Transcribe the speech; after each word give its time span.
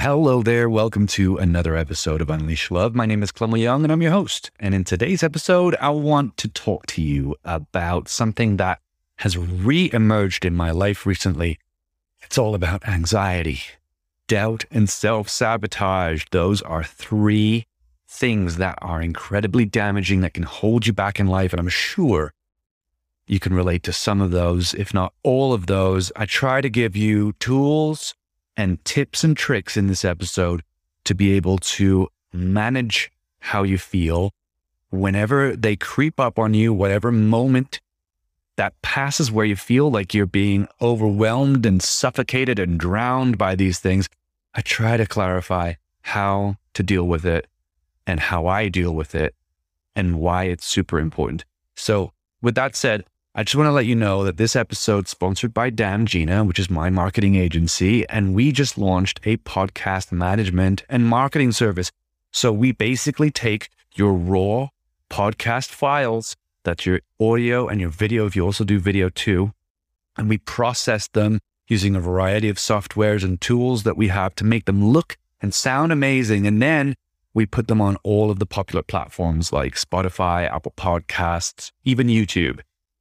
Hello 0.00 0.44
there. 0.44 0.70
Welcome 0.70 1.08
to 1.08 1.38
another 1.38 1.74
episode 1.74 2.20
of 2.20 2.30
Unleash 2.30 2.70
Love. 2.70 2.94
My 2.94 3.04
name 3.04 3.20
is 3.24 3.32
Clement 3.32 3.60
Young 3.60 3.82
and 3.82 3.92
I'm 3.92 4.00
your 4.00 4.12
host. 4.12 4.52
And 4.60 4.72
in 4.72 4.84
today's 4.84 5.24
episode, 5.24 5.74
I 5.80 5.90
want 5.90 6.36
to 6.36 6.46
talk 6.46 6.86
to 6.86 7.02
you 7.02 7.34
about 7.44 8.08
something 8.08 8.58
that 8.58 8.78
has 9.16 9.36
re 9.36 9.90
emerged 9.92 10.44
in 10.44 10.54
my 10.54 10.70
life 10.70 11.04
recently. 11.04 11.58
It's 12.22 12.38
all 12.38 12.54
about 12.54 12.86
anxiety, 12.86 13.60
doubt, 14.28 14.66
and 14.70 14.88
self 14.88 15.28
sabotage. 15.28 16.26
Those 16.30 16.62
are 16.62 16.84
three 16.84 17.66
things 18.06 18.56
that 18.58 18.78
are 18.80 19.02
incredibly 19.02 19.64
damaging 19.64 20.20
that 20.20 20.34
can 20.34 20.44
hold 20.44 20.86
you 20.86 20.92
back 20.92 21.18
in 21.18 21.26
life. 21.26 21.52
And 21.52 21.58
I'm 21.58 21.68
sure 21.68 22.32
you 23.26 23.40
can 23.40 23.52
relate 23.52 23.82
to 23.82 23.92
some 23.92 24.20
of 24.20 24.30
those, 24.30 24.74
if 24.74 24.94
not 24.94 25.12
all 25.24 25.52
of 25.52 25.66
those. 25.66 26.12
I 26.14 26.24
try 26.24 26.60
to 26.60 26.70
give 26.70 26.94
you 26.94 27.32
tools 27.40 28.14
and 28.58 28.84
tips 28.84 29.22
and 29.22 29.36
tricks 29.36 29.76
in 29.76 29.86
this 29.86 30.04
episode 30.04 30.62
to 31.04 31.14
be 31.14 31.32
able 31.32 31.58
to 31.58 32.08
manage 32.32 33.10
how 33.38 33.62
you 33.62 33.78
feel 33.78 34.32
whenever 34.90 35.54
they 35.54 35.76
creep 35.76 36.18
up 36.18 36.38
on 36.38 36.52
you, 36.52 36.74
whatever 36.74 37.12
moment 37.12 37.80
that 38.56 38.80
passes 38.82 39.30
where 39.30 39.46
you 39.46 39.54
feel 39.54 39.88
like 39.88 40.12
you're 40.12 40.26
being 40.26 40.66
overwhelmed 40.82 41.64
and 41.64 41.80
suffocated 41.80 42.58
and 42.58 42.80
drowned 42.80 43.38
by 43.38 43.54
these 43.54 43.78
things. 43.78 44.08
I 44.54 44.60
try 44.62 44.96
to 44.96 45.06
clarify 45.06 45.74
how 46.02 46.56
to 46.74 46.82
deal 46.82 47.04
with 47.04 47.24
it 47.24 47.46
and 48.08 48.18
how 48.18 48.48
I 48.48 48.68
deal 48.68 48.92
with 48.92 49.14
it 49.14 49.36
and 49.94 50.18
why 50.18 50.44
it's 50.44 50.66
super 50.66 50.98
important. 50.98 51.44
So, 51.76 52.12
with 52.42 52.56
that 52.56 52.74
said, 52.74 53.04
I 53.34 53.44
just 53.44 53.54
want 53.54 53.68
to 53.68 53.72
let 53.72 53.86
you 53.86 53.94
know 53.94 54.24
that 54.24 54.36
this 54.36 54.56
episode 54.56 55.04
is 55.04 55.10
sponsored 55.10 55.54
by 55.54 55.70
Dan 55.70 56.06
Gina, 56.06 56.44
which 56.44 56.58
is 56.58 56.70
my 56.70 56.90
marketing 56.90 57.36
agency, 57.36 58.08
and 58.08 58.34
we 58.34 58.50
just 58.52 58.78
launched 58.78 59.20
a 59.24 59.36
podcast 59.36 60.10
management 60.10 60.82
and 60.88 61.06
marketing 61.06 61.52
service. 61.52 61.92
So 62.32 62.52
we 62.52 62.72
basically 62.72 63.30
take 63.30 63.68
your 63.94 64.12
raw 64.12 64.68
podcast 65.10 65.68
files, 65.68 66.36
that's 66.64 66.86
your 66.86 67.00
audio 67.20 67.68
and 67.68 67.80
your 67.80 67.90
video, 67.90 68.26
if 68.26 68.34
you 68.34 68.44
also 68.44 68.64
do 68.64 68.80
video 68.80 69.08
too, 69.08 69.52
and 70.16 70.28
we 70.28 70.38
process 70.38 71.06
them 71.08 71.38
using 71.68 71.94
a 71.94 72.00
variety 72.00 72.48
of 72.48 72.56
softwares 72.56 73.22
and 73.22 73.40
tools 73.40 73.82
that 73.82 73.96
we 73.96 74.08
have 74.08 74.34
to 74.36 74.44
make 74.44 74.64
them 74.64 74.84
look 74.84 75.16
and 75.40 75.52
sound 75.54 75.92
amazing. 75.92 76.46
And 76.46 76.60
then 76.60 76.94
we 77.34 77.46
put 77.46 77.68
them 77.68 77.80
on 77.80 77.96
all 78.02 78.30
of 78.30 78.38
the 78.38 78.46
popular 78.46 78.82
platforms 78.82 79.52
like 79.52 79.74
Spotify, 79.74 80.50
Apple 80.50 80.72
Podcasts, 80.76 81.70
even 81.84 82.08
YouTube. 82.08 82.60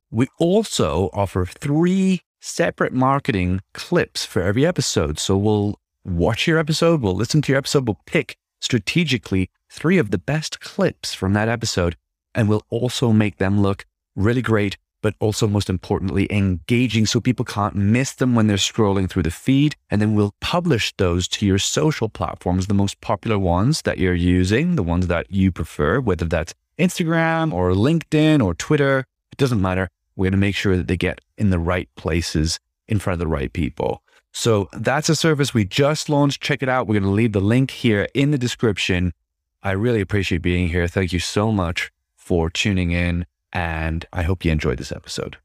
We 0.09 0.27
also 0.39 1.09
offer 1.11 1.45
three 1.45 2.22
separate 2.39 2.94
marketing 2.94 3.61
clips 3.73 4.25
for 4.25 4.41
every 4.41 4.66
episode. 4.66 5.19
So 5.19 5.36
we'll 5.36 5.80
watch 6.05 6.47
your 6.47 6.58
episode, 6.58 7.02
we'll 7.02 7.16
listen 7.16 7.41
to 7.41 7.52
your 7.52 7.58
episode, 7.58 7.88
we'll 7.88 7.99
pick 8.05 8.38
strategically 8.61 9.49
three 9.69 9.97
of 9.97 10.11
the 10.11 10.17
best 10.17 10.61
clips 10.61 11.14
from 11.14 11.33
that 11.33 11.49
episode, 11.49 11.97
and 12.33 12.47
we'll 12.47 12.64
also 12.69 13.11
make 13.11 13.38
them 13.38 13.61
look 13.61 13.86
really 14.16 14.41
great, 14.41 14.77
but 15.02 15.14
also 15.19 15.45
most 15.45 15.69
importantly, 15.69 16.25
engaging 16.31 17.05
so 17.05 17.19
people 17.19 17.44
can't 17.44 17.75
miss 17.75 18.14
them 18.14 18.33
when 18.33 18.47
they're 18.47 18.58
scrolling 18.58 19.09
through 19.09 19.23
the 19.23 19.31
feed. 19.31 19.75
And 19.89 20.02
then 20.02 20.16
we'll 20.16 20.33
publish 20.39 20.94
those 20.97 21.27
to 21.30 21.45
your 21.45 21.59
social 21.59 22.08
platforms, 22.08 22.67
the 22.67 22.73
most 22.73 23.02
popular 23.02 23.38
ones 23.38 23.81
that 23.81 23.97
you're 23.97 24.14
using, 24.14 24.75
the 24.75 24.83
ones 24.83 25.08
that 25.08 25.30
you 25.30 25.52
prefer, 25.52 25.99
whether 25.99 26.25
that's 26.25 26.53
Instagram 26.80 27.53
or 27.53 27.71
LinkedIn 27.71 28.44
or 28.44 28.53
Twitter. 28.53 29.05
It 29.38 29.41
doesn't 29.41 29.61
matter. 29.61 29.88
We're 30.16 30.25
going 30.25 30.31
to 30.31 30.38
make 30.38 30.55
sure 30.55 30.75
that 30.75 30.88
they 30.88 30.97
get 30.97 31.21
in 31.38 31.52
the 31.52 31.59
right 31.59 31.88
places 31.95 32.59
in 32.88 32.97
front 32.97 33.13
of 33.13 33.19
the 33.19 33.27
right 33.27 33.53
people. 33.53 34.02
So 34.33 34.67
that's 34.73 35.09
a 35.09 35.16
service 35.16 35.53
we 35.53 35.63
just 35.63 36.09
launched. 36.09 36.41
Check 36.41 36.63
it 36.63 36.69
out. 36.69 36.88
We're 36.88 36.99
going 36.99 37.03
to 37.03 37.09
leave 37.09 37.33
the 37.33 37.39
link 37.39 37.69
here 37.69 38.08
in 38.15 38.31
the 38.31 38.39
description. 38.39 39.13
I 39.61 39.71
really 39.71 40.02
appreciate 40.02 40.41
being 40.41 40.69
here. 40.69 40.88
Thank 40.88 41.13
you 41.13 41.19
so 41.19 41.52
much 41.52 41.91
for 42.15 42.49
tuning 42.49 42.91
in. 42.91 43.27
And 43.53 44.05
I 44.11 44.23
hope 44.23 44.43
you 44.43 44.52
enjoyed 44.52 44.80
this 44.80 44.92
episode. 44.92 45.37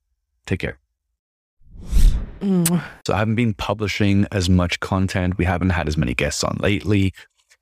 Take 0.47 0.61
care. 0.61 0.79
Mm. 2.41 2.83
So 3.07 3.13
I 3.13 3.19
haven't 3.19 3.35
been 3.35 3.53
publishing 3.53 4.27
as 4.33 4.49
much 4.49 4.81
content. 4.81 5.37
We 5.37 5.45
haven't 5.45 5.71
had 5.71 5.87
as 5.87 5.99
many 5.99 6.15
guests 6.15 6.43
on 6.43 6.57
lately. 6.61 7.13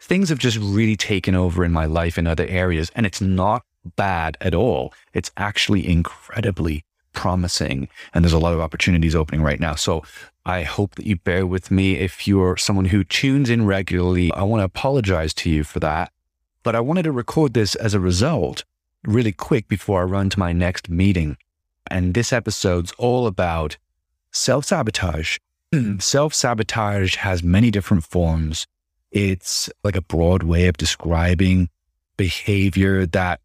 Things 0.00 0.28
have 0.28 0.38
just 0.38 0.58
really 0.58 0.96
taken 0.96 1.34
over 1.34 1.64
in 1.64 1.72
my 1.72 1.86
life 1.86 2.18
in 2.18 2.28
other 2.28 2.46
areas. 2.46 2.92
And 2.94 3.04
it's 3.04 3.20
not 3.20 3.64
bad 3.96 4.36
at 4.40 4.54
all. 4.54 4.92
It's 5.14 5.30
actually 5.36 5.88
incredibly 5.88 6.84
promising 7.12 7.88
and 8.14 8.24
there's 8.24 8.32
a 8.32 8.38
lot 8.38 8.52
of 8.52 8.60
opportunities 8.60 9.14
opening 9.14 9.42
right 9.42 9.60
now. 9.60 9.74
So 9.74 10.02
I 10.46 10.62
hope 10.62 10.94
that 10.94 11.06
you 11.06 11.16
bear 11.16 11.46
with 11.46 11.70
me. 11.70 11.96
If 11.96 12.26
you're 12.26 12.56
someone 12.56 12.86
who 12.86 13.04
tunes 13.04 13.50
in 13.50 13.66
regularly, 13.66 14.32
I 14.32 14.42
want 14.42 14.60
to 14.60 14.64
apologize 14.64 15.34
to 15.34 15.50
you 15.50 15.64
for 15.64 15.80
that. 15.80 16.12
But 16.62 16.76
I 16.76 16.80
wanted 16.80 17.04
to 17.04 17.12
record 17.12 17.54
this 17.54 17.74
as 17.74 17.94
a 17.94 18.00
result 18.00 18.64
really 19.04 19.32
quick 19.32 19.68
before 19.68 20.00
I 20.02 20.04
run 20.04 20.30
to 20.30 20.38
my 20.38 20.52
next 20.52 20.88
meeting. 20.88 21.36
And 21.90 22.14
this 22.14 22.32
episode's 22.32 22.92
all 22.92 23.26
about 23.26 23.76
self 24.32 24.64
sabotage. 24.66 25.38
self 25.98 26.34
sabotage 26.34 27.16
has 27.16 27.42
many 27.42 27.70
different 27.70 28.04
forms. 28.04 28.66
It's 29.10 29.70
like 29.82 29.96
a 29.96 30.02
broad 30.02 30.42
way 30.42 30.68
of 30.68 30.76
describing 30.76 31.68
behavior 32.16 33.06
that 33.06 33.40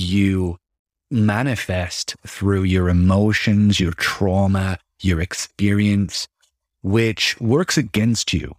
you 0.00 0.58
manifest 1.10 2.16
through 2.26 2.64
your 2.64 2.88
emotions, 2.88 3.80
your 3.80 3.92
trauma, 3.92 4.78
your 5.00 5.20
experience, 5.20 6.28
which 6.82 7.40
works 7.40 7.76
against 7.78 8.32
you. 8.32 8.54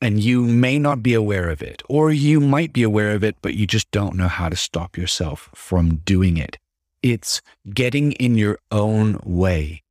And 0.00 0.18
you 0.18 0.42
may 0.42 0.80
not 0.80 1.02
be 1.02 1.14
aware 1.14 1.48
of 1.48 1.62
it, 1.62 1.80
or 1.88 2.10
you 2.10 2.40
might 2.40 2.72
be 2.72 2.82
aware 2.82 3.12
of 3.12 3.22
it, 3.22 3.36
but 3.40 3.54
you 3.54 3.68
just 3.68 3.88
don't 3.92 4.16
know 4.16 4.26
how 4.26 4.48
to 4.48 4.56
stop 4.56 4.96
yourself 4.96 5.48
from 5.54 5.96
doing 6.04 6.36
it. 6.36 6.58
It's 7.02 7.40
getting 7.72 8.12
in 8.12 8.36
your 8.36 8.58
own 8.72 9.20
way. 9.24 9.82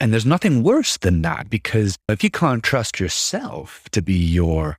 And 0.00 0.12
there's 0.12 0.26
nothing 0.26 0.64
worse 0.64 0.96
than 0.98 1.22
that 1.22 1.48
because 1.48 1.96
if 2.08 2.24
you 2.24 2.30
can't 2.30 2.62
trust 2.62 2.98
yourself 2.98 3.84
to 3.92 4.02
be 4.02 4.14
your 4.14 4.78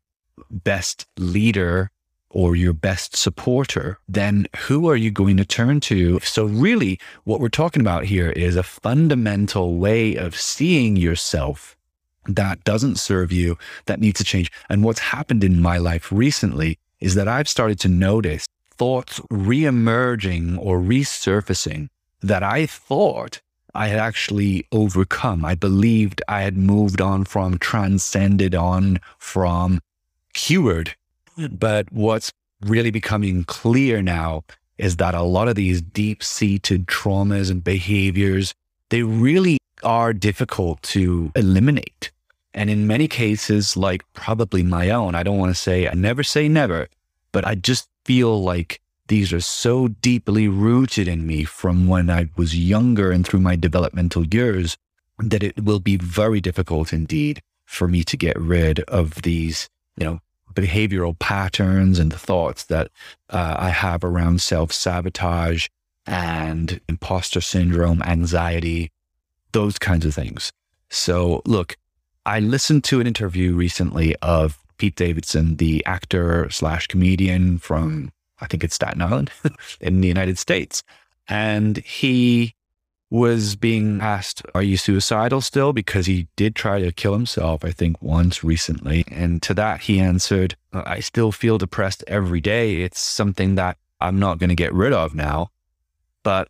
best 0.51 1.07
leader 1.17 1.89
or 2.33 2.55
your 2.55 2.73
best 2.73 3.15
supporter, 3.15 3.99
then 4.09 4.47
who 4.67 4.89
are 4.89 4.95
you 4.95 5.11
going 5.11 5.37
to 5.37 5.45
turn 5.45 5.79
to? 5.79 6.19
So, 6.21 6.45
really, 6.45 6.99
what 7.23 7.39
we're 7.39 7.49
talking 7.49 7.81
about 7.81 8.05
here 8.05 8.31
is 8.31 8.55
a 8.55 8.63
fundamental 8.63 9.75
way 9.75 10.15
of 10.15 10.35
seeing 10.35 10.95
yourself 10.95 11.77
that 12.25 12.63
doesn't 12.63 12.97
serve 12.97 13.31
you, 13.31 13.57
that 13.85 13.99
needs 13.99 14.17
to 14.17 14.23
change. 14.23 14.51
And 14.69 14.83
what's 14.83 14.99
happened 14.99 15.43
in 15.43 15.61
my 15.61 15.77
life 15.77 16.11
recently 16.11 16.79
is 16.99 17.15
that 17.15 17.27
I've 17.27 17.49
started 17.49 17.79
to 17.81 17.89
notice 17.89 18.47
thoughts 18.71 19.19
reemerging 19.31 20.57
or 20.57 20.79
resurfacing 20.79 21.89
that 22.21 22.43
I 22.43 22.65
thought 22.65 23.41
I 23.75 23.87
had 23.87 23.99
actually 23.99 24.67
overcome. 24.71 25.43
I 25.43 25.55
believed 25.55 26.21
I 26.27 26.41
had 26.41 26.57
moved 26.57 27.01
on 27.01 27.25
from, 27.25 27.57
transcended 27.57 28.55
on 28.55 28.99
from, 29.17 29.81
cured 30.33 30.95
but 31.51 31.91
what's 31.91 32.31
really 32.61 32.91
becoming 32.91 33.43
clear 33.43 34.01
now 34.01 34.43
is 34.77 34.97
that 34.97 35.13
a 35.13 35.21
lot 35.21 35.47
of 35.47 35.55
these 35.55 35.81
deep 35.81 36.23
seated 36.23 36.87
traumas 36.87 37.51
and 37.51 37.63
behaviors, 37.63 38.53
they 38.89 39.03
really 39.03 39.57
are 39.83 40.13
difficult 40.13 40.81
to 40.81 41.31
eliminate. 41.35 42.11
And 42.53 42.69
in 42.69 42.87
many 42.87 43.07
cases, 43.07 43.75
like 43.75 44.03
probably 44.13 44.63
my 44.63 44.89
own, 44.89 45.15
I 45.15 45.23
don't 45.23 45.37
want 45.37 45.53
to 45.55 45.59
say, 45.59 45.87
I 45.87 45.93
never 45.93 46.23
say 46.23 46.47
never, 46.47 46.87
but 47.31 47.45
I 47.45 47.55
just 47.55 47.87
feel 48.05 48.41
like 48.41 48.79
these 49.07 49.33
are 49.33 49.41
so 49.41 49.87
deeply 49.87 50.47
rooted 50.47 51.07
in 51.07 51.27
me 51.27 51.43
from 51.43 51.87
when 51.87 52.09
I 52.09 52.29
was 52.35 52.57
younger 52.57 53.11
and 53.11 53.25
through 53.25 53.41
my 53.41 53.55
developmental 53.55 54.25
years 54.25 54.77
that 55.19 55.43
it 55.43 55.63
will 55.63 55.79
be 55.79 55.97
very 55.97 56.39
difficult 56.41 56.93
indeed 56.93 57.41
for 57.65 57.87
me 57.87 58.03
to 58.03 58.17
get 58.17 58.39
rid 58.39 58.79
of 58.81 59.23
these, 59.23 59.69
you 59.97 60.05
know, 60.05 60.19
behavioral 60.53 61.17
patterns 61.17 61.99
and 61.99 62.11
the 62.11 62.17
thoughts 62.17 62.65
that 62.65 62.89
uh, 63.29 63.55
I 63.57 63.69
have 63.69 64.03
around 64.03 64.41
self 64.41 64.71
sabotage 64.71 65.67
and 66.05 66.81
imposter 66.89 67.41
syndrome, 67.41 68.01
anxiety, 68.03 68.91
those 69.51 69.77
kinds 69.79 70.05
of 70.05 70.13
things. 70.13 70.51
So, 70.89 71.41
look, 71.45 71.77
I 72.25 72.39
listened 72.39 72.83
to 72.85 72.99
an 72.99 73.07
interview 73.07 73.53
recently 73.53 74.15
of 74.17 74.59
Pete 74.77 74.95
Davidson, 74.95 75.57
the 75.57 75.85
actor 75.85 76.49
slash 76.49 76.87
comedian 76.87 77.57
from, 77.57 78.11
I 78.41 78.47
think 78.47 78.63
it's 78.63 78.75
Staten 78.75 79.01
Island 79.01 79.31
in 79.81 80.01
the 80.01 80.07
United 80.07 80.37
States. 80.37 80.83
And 81.27 81.77
he 81.77 82.55
was 83.13 83.55
being 83.55 84.01
asked, 84.01 84.41
Are 84.55 84.63
you 84.63 84.75
suicidal 84.75 85.39
still? 85.39 85.71
Because 85.71 86.07
he 86.07 86.27
did 86.35 86.55
try 86.55 86.81
to 86.81 86.91
kill 86.91 87.13
himself, 87.13 87.63
I 87.63 87.69
think, 87.69 88.01
once 88.01 88.43
recently. 88.43 89.05
And 89.07 89.39
to 89.43 89.53
that, 89.53 89.81
he 89.81 89.99
answered, 89.99 90.55
I 90.73 90.99
still 90.99 91.31
feel 91.31 91.59
depressed 91.59 92.03
every 92.07 92.41
day. 92.41 92.77
It's 92.77 92.99
something 92.99 93.53
that 93.53 93.77
I'm 94.01 94.17
not 94.17 94.39
going 94.39 94.49
to 94.49 94.55
get 94.55 94.73
rid 94.73 94.93
of 94.93 95.13
now. 95.13 95.51
But 96.23 96.47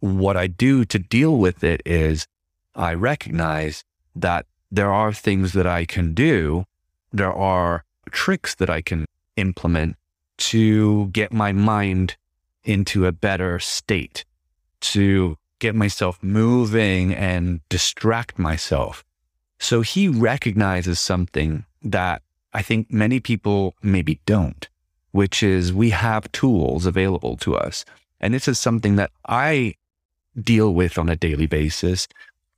what 0.00 0.34
I 0.34 0.46
do 0.46 0.86
to 0.86 0.98
deal 0.98 1.36
with 1.36 1.62
it 1.62 1.82
is 1.84 2.26
I 2.74 2.94
recognize 2.94 3.84
that 4.16 4.46
there 4.70 4.90
are 4.90 5.12
things 5.12 5.52
that 5.52 5.66
I 5.66 5.84
can 5.84 6.14
do. 6.14 6.64
There 7.12 7.34
are 7.34 7.84
tricks 8.10 8.54
that 8.54 8.70
I 8.70 8.80
can 8.80 9.04
implement 9.36 9.96
to 10.38 11.08
get 11.08 11.34
my 11.34 11.52
mind 11.52 12.16
into 12.64 13.04
a 13.04 13.12
better 13.12 13.58
state, 13.58 14.24
to 14.80 15.36
get 15.62 15.74
myself 15.76 16.18
moving 16.22 17.14
and 17.14 17.60
distract 17.68 18.38
myself. 18.38 19.04
So 19.60 19.80
he 19.80 20.08
recognizes 20.08 20.98
something 20.98 21.64
that 21.82 22.20
I 22.52 22.62
think 22.62 22.90
many 22.90 23.20
people 23.20 23.74
maybe 23.80 24.20
don't, 24.26 24.68
which 25.12 25.40
is 25.42 25.72
we 25.72 25.90
have 25.90 26.30
tools 26.32 26.84
available 26.84 27.36
to 27.38 27.54
us. 27.54 27.84
And 28.20 28.34
this 28.34 28.48
is 28.48 28.58
something 28.58 28.96
that 28.96 29.12
I 29.28 29.74
deal 30.40 30.74
with 30.74 30.98
on 30.98 31.08
a 31.08 31.16
daily 31.16 31.46
basis, 31.46 32.08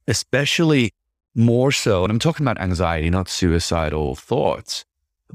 especially 0.08 0.92
more 1.34 1.72
so. 1.72 2.04
And 2.04 2.10
I'm 2.10 2.18
talking 2.18 2.44
about 2.46 2.60
anxiety, 2.60 3.10
not 3.10 3.28
suicidal 3.28 4.14
thoughts, 4.14 4.86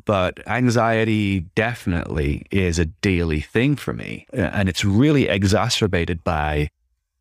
but 0.06 0.40
anxiety 0.48 1.42
definitely 1.54 2.48
is 2.50 2.80
a 2.80 2.86
daily 2.86 3.42
thing 3.42 3.76
for 3.76 3.94
me. 3.94 4.26
And 4.34 4.70
it's 4.70 4.84
really 4.84 5.28
exacerbated 5.28 6.24
by 6.24 6.70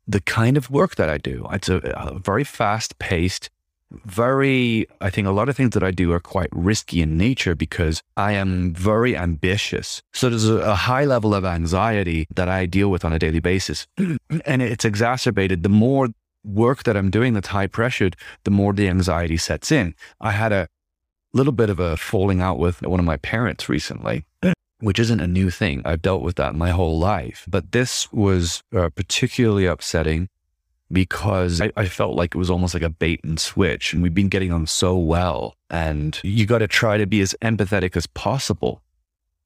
the 0.08 0.20
kind 0.20 0.56
of 0.56 0.70
work 0.70 0.96
that 0.96 1.10
I 1.10 1.18
do. 1.18 1.46
It's 1.52 1.68
a, 1.68 1.76
a 1.76 2.18
very 2.18 2.42
fast 2.42 2.98
paced, 2.98 3.50
very, 3.90 4.86
I 5.00 5.10
think 5.10 5.26
a 5.26 5.30
lot 5.30 5.48
of 5.48 5.56
things 5.56 5.70
that 5.70 5.82
I 5.82 5.90
do 5.90 6.12
are 6.12 6.20
quite 6.20 6.48
risky 6.52 7.02
in 7.02 7.16
nature 7.16 7.54
because 7.54 8.02
I 8.16 8.32
am 8.32 8.74
very 8.74 9.16
ambitious. 9.16 10.02
So 10.12 10.30
there's 10.30 10.48
a, 10.48 10.56
a 10.56 10.74
high 10.74 11.04
level 11.04 11.34
of 11.34 11.44
anxiety 11.44 12.26
that 12.34 12.48
I 12.48 12.66
deal 12.66 12.90
with 12.90 13.04
on 13.04 13.12
a 13.12 13.18
daily 13.18 13.40
basis. 13.40 13.86
and 13.98 14.62
it's 14.62 14.84
exacerbated 14.84 15.62
the 15.62 15.68
more 15.68 16.08
work 16.44 16.84
that 16.84 16.96
I'm 16.96 17.10
doing 17.10 17.34
that's 17.34 17.48
high 17.48 17.66
pressured, 17.66 18.16
the 18.44 18.50
more 18.50 18.72
the 18.72 18.88
anxiety 18.88 19.36
sets 19.36 19.70
in. 19.70 19.94
I 20.20 20.32
had 20.32 20.52
a 20.52 20.68
little 21.34 21.52
bit 21.52 21.68
of 21.68 21.78
a 21.78 21.96
falling 21.96 22.40
out 22.40 22.58
with 22.58 22.82
one 22.82 23.00
of 23.00 23.06
my 23.06 23.18
parents 23.18 23.68
recently, 23.68 24.24
which 24.80 24.98
isn't 24.98 25.20
a 25.20 25.26
new 25.26 25.50
thing. 25.50 25.82
I've 25.84 26.02
dealt 26.02 26.22
with 26.22 26.36
that 26.36 26.54
my 26.54 26.70
whole 26.70 26.98
life. 26.98 27.44
But 27.48 27.72
this 27.72 28.12
was 28.12 28.62
uh, 28.74 28.90
particularly 28.90 29.66
upsetting 29.66 30.28
because 30.90 31.60
I, 31.60 31.70
I, 31.76 31.86
felt 31.86 32.16
like 32.16 32.34
it 32.34 32.38
was 32.38 32.50
almost 32.50 32.72
like 32.72 32.82
a 32.82 32.88
bait 32.88 33.20
and 33.22 33.38
switch. 33.38 33.92
And 33.92 34.02
we've 34.02 34.14
been 34.14 34.28
getting 34.28 34.52
on 34.52 34.66
so 34.66 34.96
well. 34.96 35.54
And 35.68 36.18
you 36.22 36.46
got 36.46 36.58
to 36.58 36.68
try 36.68 36.96
to 36.96 37.06
be 37.06 37.20
as 37.20 37.34
empathetic 37.42 37.96
as 37.96 38.06
possible 38.06 38.80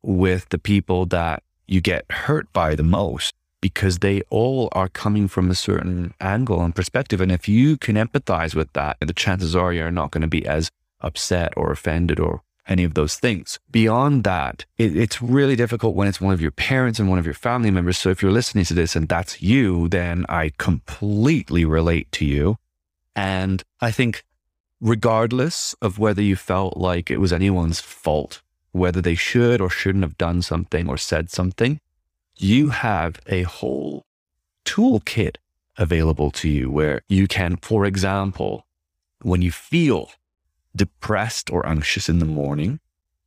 with 0.03 0.49
the 0.51 0.59
people 0.59 1.07
that 1.07 1.43
you 1.67 1.81
get 1.81 2.11
hurt 2.11 2.53
by 2.53 2.75
the 2.75 2.83
most 2.83 3.33
because 3.61 3.99
they 3.99 4.23
all 4.29 4.69
are 4.73 4.89
coming 4.89 5.29
from 5.29 5.51
a 5.51 5.55
certain 5.55 6.13
angle 6.21 6.63
and 6.63 6.75
perspective. 6.75 7.21
And 7.21 7.33
if 7.33 7.49
you 7.49 7.77
can 7.77 7.97
empathize 7.97 8.55
with 8.55 8.73
that, 8.75 8.99
the 9.01 9.13
chances 9.13 9.57
are 9.57 9.73
you're 9.73 9.91
not 9.91 10.11
going 10.11 10.23
to 10.23 10.29
be 10.29 10.45
as 10.47 10.71
upset 11.01 11.53
or 11.57 11.73
offended 11.73 12.21
or 12.21 12.43
any 12.69 12.85
of 12.85 12.95
those 12.95 13.17
things. 13.17 13.59
Beyond 13.71 14.25
that, 14.25 14.65
it, 14.79 14.97
it's 14.97 15.21
really 15.21 15.57
difficult 15.57 15.95
when 15.95 16.09
it's 16.09 16.21
one 16.21 16.33
of 16.33 16.41
your 16.41 16.51
parents 16.51 16.99
and 16.99 17.09
one 17.09 17.19
of 17.19 17.25
your 17.25 17.35
family 17.35 17.71
members. 17.71 17.99
So 17.99 18.11
if 18.11 18.23
you're 18.23 18.33
listening 18.33 18.65
to 18.67 18.75
this 18.75 18.95
and 18.97 19.09
that's 19.09 19.43
you, 19.43 19.89
then 19.89 20.25
I 20.29 20.53
completely 20.59 21.65
relate 21.65 22.11
to 22.13 22.25
you. 22.25 22.59
And 23.15 23.63
I 23.81 23.91
think, 23.91 24.25
regardless 24.81 25.75
of 25.83 25.99
whether 25.99 26.23
you 26.23 26.37
felt 26.37 26.77
like 26.77 27.11
it 27.11 27.19
was 27.19 27.33
anyone's 27.33 27.81
fault, 27.81 28.43
whether 28.73 29.01
they 29.01 29.15
should 29.15 29.61
or 29.61 29.69
shouldn't 29.69 30.05
have 30.05 30.19
done 30.19 30.43
something 30.43 30.89
or 30.89 30.97
said 30.97 31.31
something, 31.31 31.81
you 32.37 32.71
have 32.71 33.21
a 33.27 33.43
whole 33.43 34.07
toolkit 34.65 35.37
available 35.77 36.31
to 36.31 36.49
you 36.49 36.71
where 36.71 37.03
you 37.09 37.27
can, 37.27 37.57
for 37.57 37.85
example, 37.85 38.67
when 39.23 39.43
you 39.43 39.53
feel 39.53 40.11
depressed 40.75 41.51
or 41.51 41.67
anxious 41.67 42.09
in 42.09 42.19
the 42.19 42.25
morning. 42.25 42.81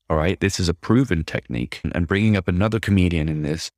All 0.10 0.18
right. 0.18 0.40
This 0.40 0.60
is 0.60 0.70
a 0.70 0.74
proven 0.74 1.24
technique. 1.24 1.82
And 1.94 2.08
bringing 2.08 2.38
up 2.38 2.48
another 2.48 2.80
comedian 2.80 3.28
in 3.30 3.42
this, 3.42 3.72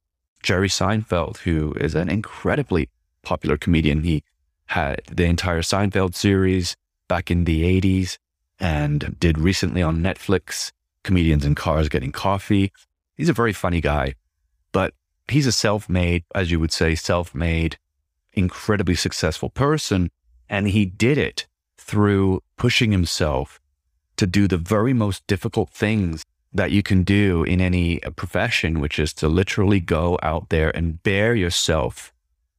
Jerry 0.43 0.69
Seinfeld, 0.69 1.37
who 1.37 1.73
is 1.73 1.95
an 1.95 2.09
incredibly 2.09 2.89
popular 3.23 3.57
comedian. 3.57 4.03
He 4.03 4.23
had 4.67 5.01
the 5.11 5.25
entire 5.25 5.61
Seinfeld 5.61 6.15
series 6.15 6.75
back 7.07 7.31
in 7.31 7.45
the 7.45 7.63
80s 7.81 8.17
and 8.59 9.15
did 9.19 9.37
recently 9.37 9.81
on 9.81 9.99
Netflix, 10.01 10.71
Comedians 11.03 11.45
in 11.45 11.55
Cars 11.55 11.89
Getting 11.89 12.11
Coffee. 12.11 12.71
He's 13.15 13.29
a 13.29 13.33
very 13.33 13.53
funny 13.53 13.81
guy, 13.81 14.15
but 14.71 14.93
he's 15.27 15.47
a 15.47 15.51
self 15.51 15.89
made, 15.89 16.23
as 16.35 16.51
you 16.51 16.59
would 16.59 16.71
say, 16.71 16.95
self 16.95 17.33
made, 17.33 17.77
incredibly 18.33 18.95
successful 18.95 19.49
person. 19.49 20.09
And 20.49 20.67
he 20.67 20.85
did 20.85 21.17
it 21.17 21.47
through 21.87 22.43
pushing 22.57 22.91
himself 22.91 23.59
to 24.17 24.27
do 24.27 24.47
the 24.47 24.57
very 24.57 24.93
most 24.93 25.25
difficult 25.25 25.69
things 25.69 26.23
that 26.53 26.71
you 26.71 26.83
can 26.83 27.03
do 27.03 27.43
in 27.43 27.61
any 27.61 28.03
uh, 28.03 28.09
profession, 28.11 28.79
which 28.79 28.99
is 28.99 29.13
to 29.13 29.27
literally 29.27 29.79
go 29.79 30.19
out 30.21 30.49
there 30.49 30.75
and 30.75 31.01
bare 31.03 31.33
yourself, 31.35 32.11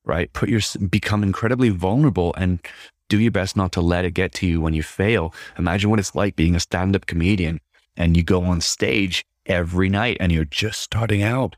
right? 0.04 0.32
Put 0.32 0.48
your, 0.48 0.60
become 0.88 1.22
incredibly 1.22 1.68
vulnerable 1.68 2.34
and 2.36 2.60
do 3.08 3.18
your 3.18 3.32
best 3.32 3.56
not 3.56 3.72
to 3.72 3.80
let 3.80 4.04
it 4.04 4.12
get 4.12 4.32
to 4.34 4.46
you 4.46 4.60
when 4.60 4.74
you 4.74 4.82
fail. 4.82 5.34
Imagine 5.58 5.90
what 5.90 5.98
it's 5.98 6.14
like 6.14 6.36
being 6.36 6.54
a 6.54 6.60
stand 6.60 6.94
up 6.94 7.06
comedian 7.06 7.60
and 7.96 8.16
you 8.16 8.22
go 8.22 8.44
on 8.44 8.60
stage 8.60 9.24
every 9.46 9.88
night 9.88 10.16
and 10.20 10.30
you're 10.30 10.44
just 10.44 10.80
starting 10.80 11.22
out 11.22 11.56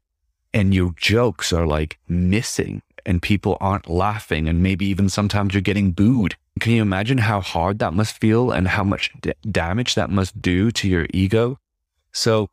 and 0.54 0.74
your 0.74 0.92
jokes 0.96 1.52
are 1.52 1.66
like 1.66 1.98
missing 2.08 2.82
and 3.04 3.22
people 3.22 3.56
aren't 3.60 3.88
laughing 3.88 4.48
and 4.48 4.62
maybe 4.62 4.86
even 4.86 5.08
sometimes 5.08 5.54
you're 5.54 5.60
getting 5.60 5.92
booed 5.92 6.36
can 6.60 6.72
you 6.72 6.82
imagine 6.82 7.18
how 7.18 7.40
hard 7.40 7.78
that 7.78 7.94
must 7.94 8.20
feel 8.20 8.50
and 8.50 8.68
how 8.68 8.84
much 8.84 9.12
d- 9.20 9.32
damage 9.50 9.94
that 9.94 10.10
must 10.10 10.40
do 10.40 10.70
to 10.72 10.88
your 10.88 11.06
ego? 11.12 11.58
So 12.12 12.50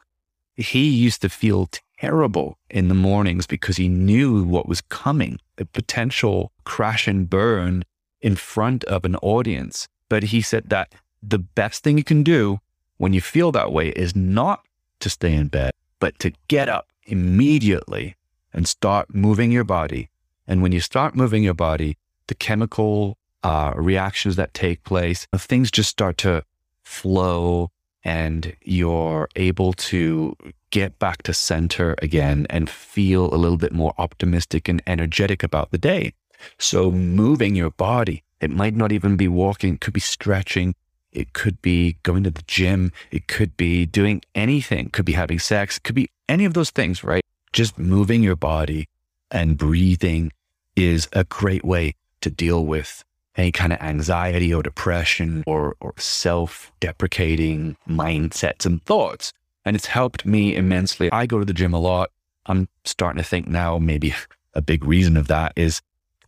he 0.56 0.90
used 0.90 1.22
to 1.22 1.30
feel 1.30 1.70
terrible 2.00 2.58
in 2.70 2.88
the 2.88 2.96
mornings 2.96 3.48
because 3.48 3.78
he 3.78 3.88
knew 3.88 4.44
what 4.44 4.68
was 4.68 4.82
coming, 4.82 5.40
the 5.56 5.66
potential 5.66 6.52
crash 6.64 7.08
and 7.08 7.30
burn 7.30 7.84
in 8.22 8.36
front 8.36 8.84
of 8.86 9.06
an 9.06 9.16
audience. 9.18 9.88
But 10.10 10.24
he 10.24 10.42
said 10.42 10.70
that 10.70 10.94
the 11.22 11.40
best 11.40 11.84
thing 11.84 11.98
you 11.98 12.04
can 12.04 12.24
do 12.24 12.60
when 12.98 13.14
you 13.14 13.22
feel 13.22 13.52
that 13.52 13.72
way 13.72 13.90
is 13.90 14.16
not 14.16 14.62
to 15.00 15.10
stay 15.10 15.34
in 15.34 15.48
bed, 15.48 15.72
but 16.00 16.18
to 16.20 16.32
get 16.48 16.70
up 16.70 16.88
immediately 17.06 18.16
and 18.54 18.68
start 18.68 19.14
moving 19.14 19.52
your 19.52 19.64
body. 19.64 20.10
And 20.48 20.62
when 20.62 20.72
you 20.72 20.80
start 20.80 21.16
moving 21.16 21.44
your 21.44 21.54
body, 21.54 21.98
the 22.28 22.36
chemical 22.36 23.18
uh, 23.44 23.74
reactions 23.76 24.36
that 24.36 24.54
take 24.54 24.84
place, 24.84 25.28
things 25.36 25.72
just 25.72 25.90
start 25.90 26.18
to 26.20 26.44
flow 26.84 27.70
and 28.04 28.56
you're 28.64 29.28
able 29.36 29.74
to 29.74 30.36
get 30.70 30.98
back 31.00 31.24
to 31.24 31.34
center 31.34 31.96
again 32.02 32.48
and 32.50 32.70
feel 32.70 33.34
a 33.34 33.36
little 33.36 33.58
bit 33.58 33.74
more 33.74 33.94
optimistic 33.98 34.68
and 34.68 34.82
energetic 34.88 35.44
about 35.44 35.72
the 35.72 35.78
day. 35.78 36.14
So 36.58 36.92
moving 36.92 37.56
your 37.56 37.72
body, 37.72 38.24
it 38.40 38.52
might 38.52 38.76
not 38.76 38.92
even 38.92 39.18
be 39.18 39.28
walking, 39.28 39.76
it 39.76 39.82
could 39.82 39.94
be 39.94 40.00
stretching, 40.00 40.76
it 41.12 41.34
could 41.34 41.62
be 41.62 41.98
going 42.04 42.24
to 42.24 42.32
the 42.32 42.44
gym, 42.44 42.92
it 43.12 43.28
could 43.28 43.58
be 43.58 43.86
doing 43.86 44.22
anything, 44.36 44.88
it 44.88 44.94
could 44.94 45.06
be 45.06 45.14
having 45.14 45.40
sex, 45.40 45.78
it 45.78 45.84
could 45.84 45.96
be 45.96 46.10
any 46.30 46.46
of 46.46 46.54
those 46.54 46.70
things, 46.70 47.04
right? 47.04 47.24
Just 47.54 47.78
moving 47.78 48.24
your 48.24 48.36
body 48.36 48.88
and 49.32 49.58
breathing 49.58 50.32
is 50.76 51.10
a 51.14 51.24
great 51.24 51.66
way 51.66 51.96
to 52.22 52.30
deal 52.30 52.66
with 52.66 53.04
any 53.38 53.52
kind 53.52 53.72
of 53.72 53.80
anxiety 53.80 54.54
or 54.54 54.64
depression 54.64 55.44
or, 55.48 55.76
or 55.80 55.94
self 55.98 56.72
deprecating 56.80 57.78
mindsets 57.88 58.66
and 58.66 58.84
thoughts. 58.84 59.32
And 59.64 59.76
it's 59.76 59.88
helped 59.88 60.26
me 60.26 60.56
immensely. 60.56 61.12
I 61.12 61.26
go 61.26 61.40
to 61.40 61.46
the 61.46 61.54
gym 61.54 61.74
a 61.74 61.80
lot. 61.80 62.12
I'm 62.46 62.68
starting 62.86 63.22
to 63.22 63.28
think 63.28 63.48
now 63.48 63.78
maybe 63.78 64.14
a 64.54 64.62
big 64.62 64.86
reason 64.86 65.18
of 65.18 65.28
that 65.28 65.54
is 65.56 65.82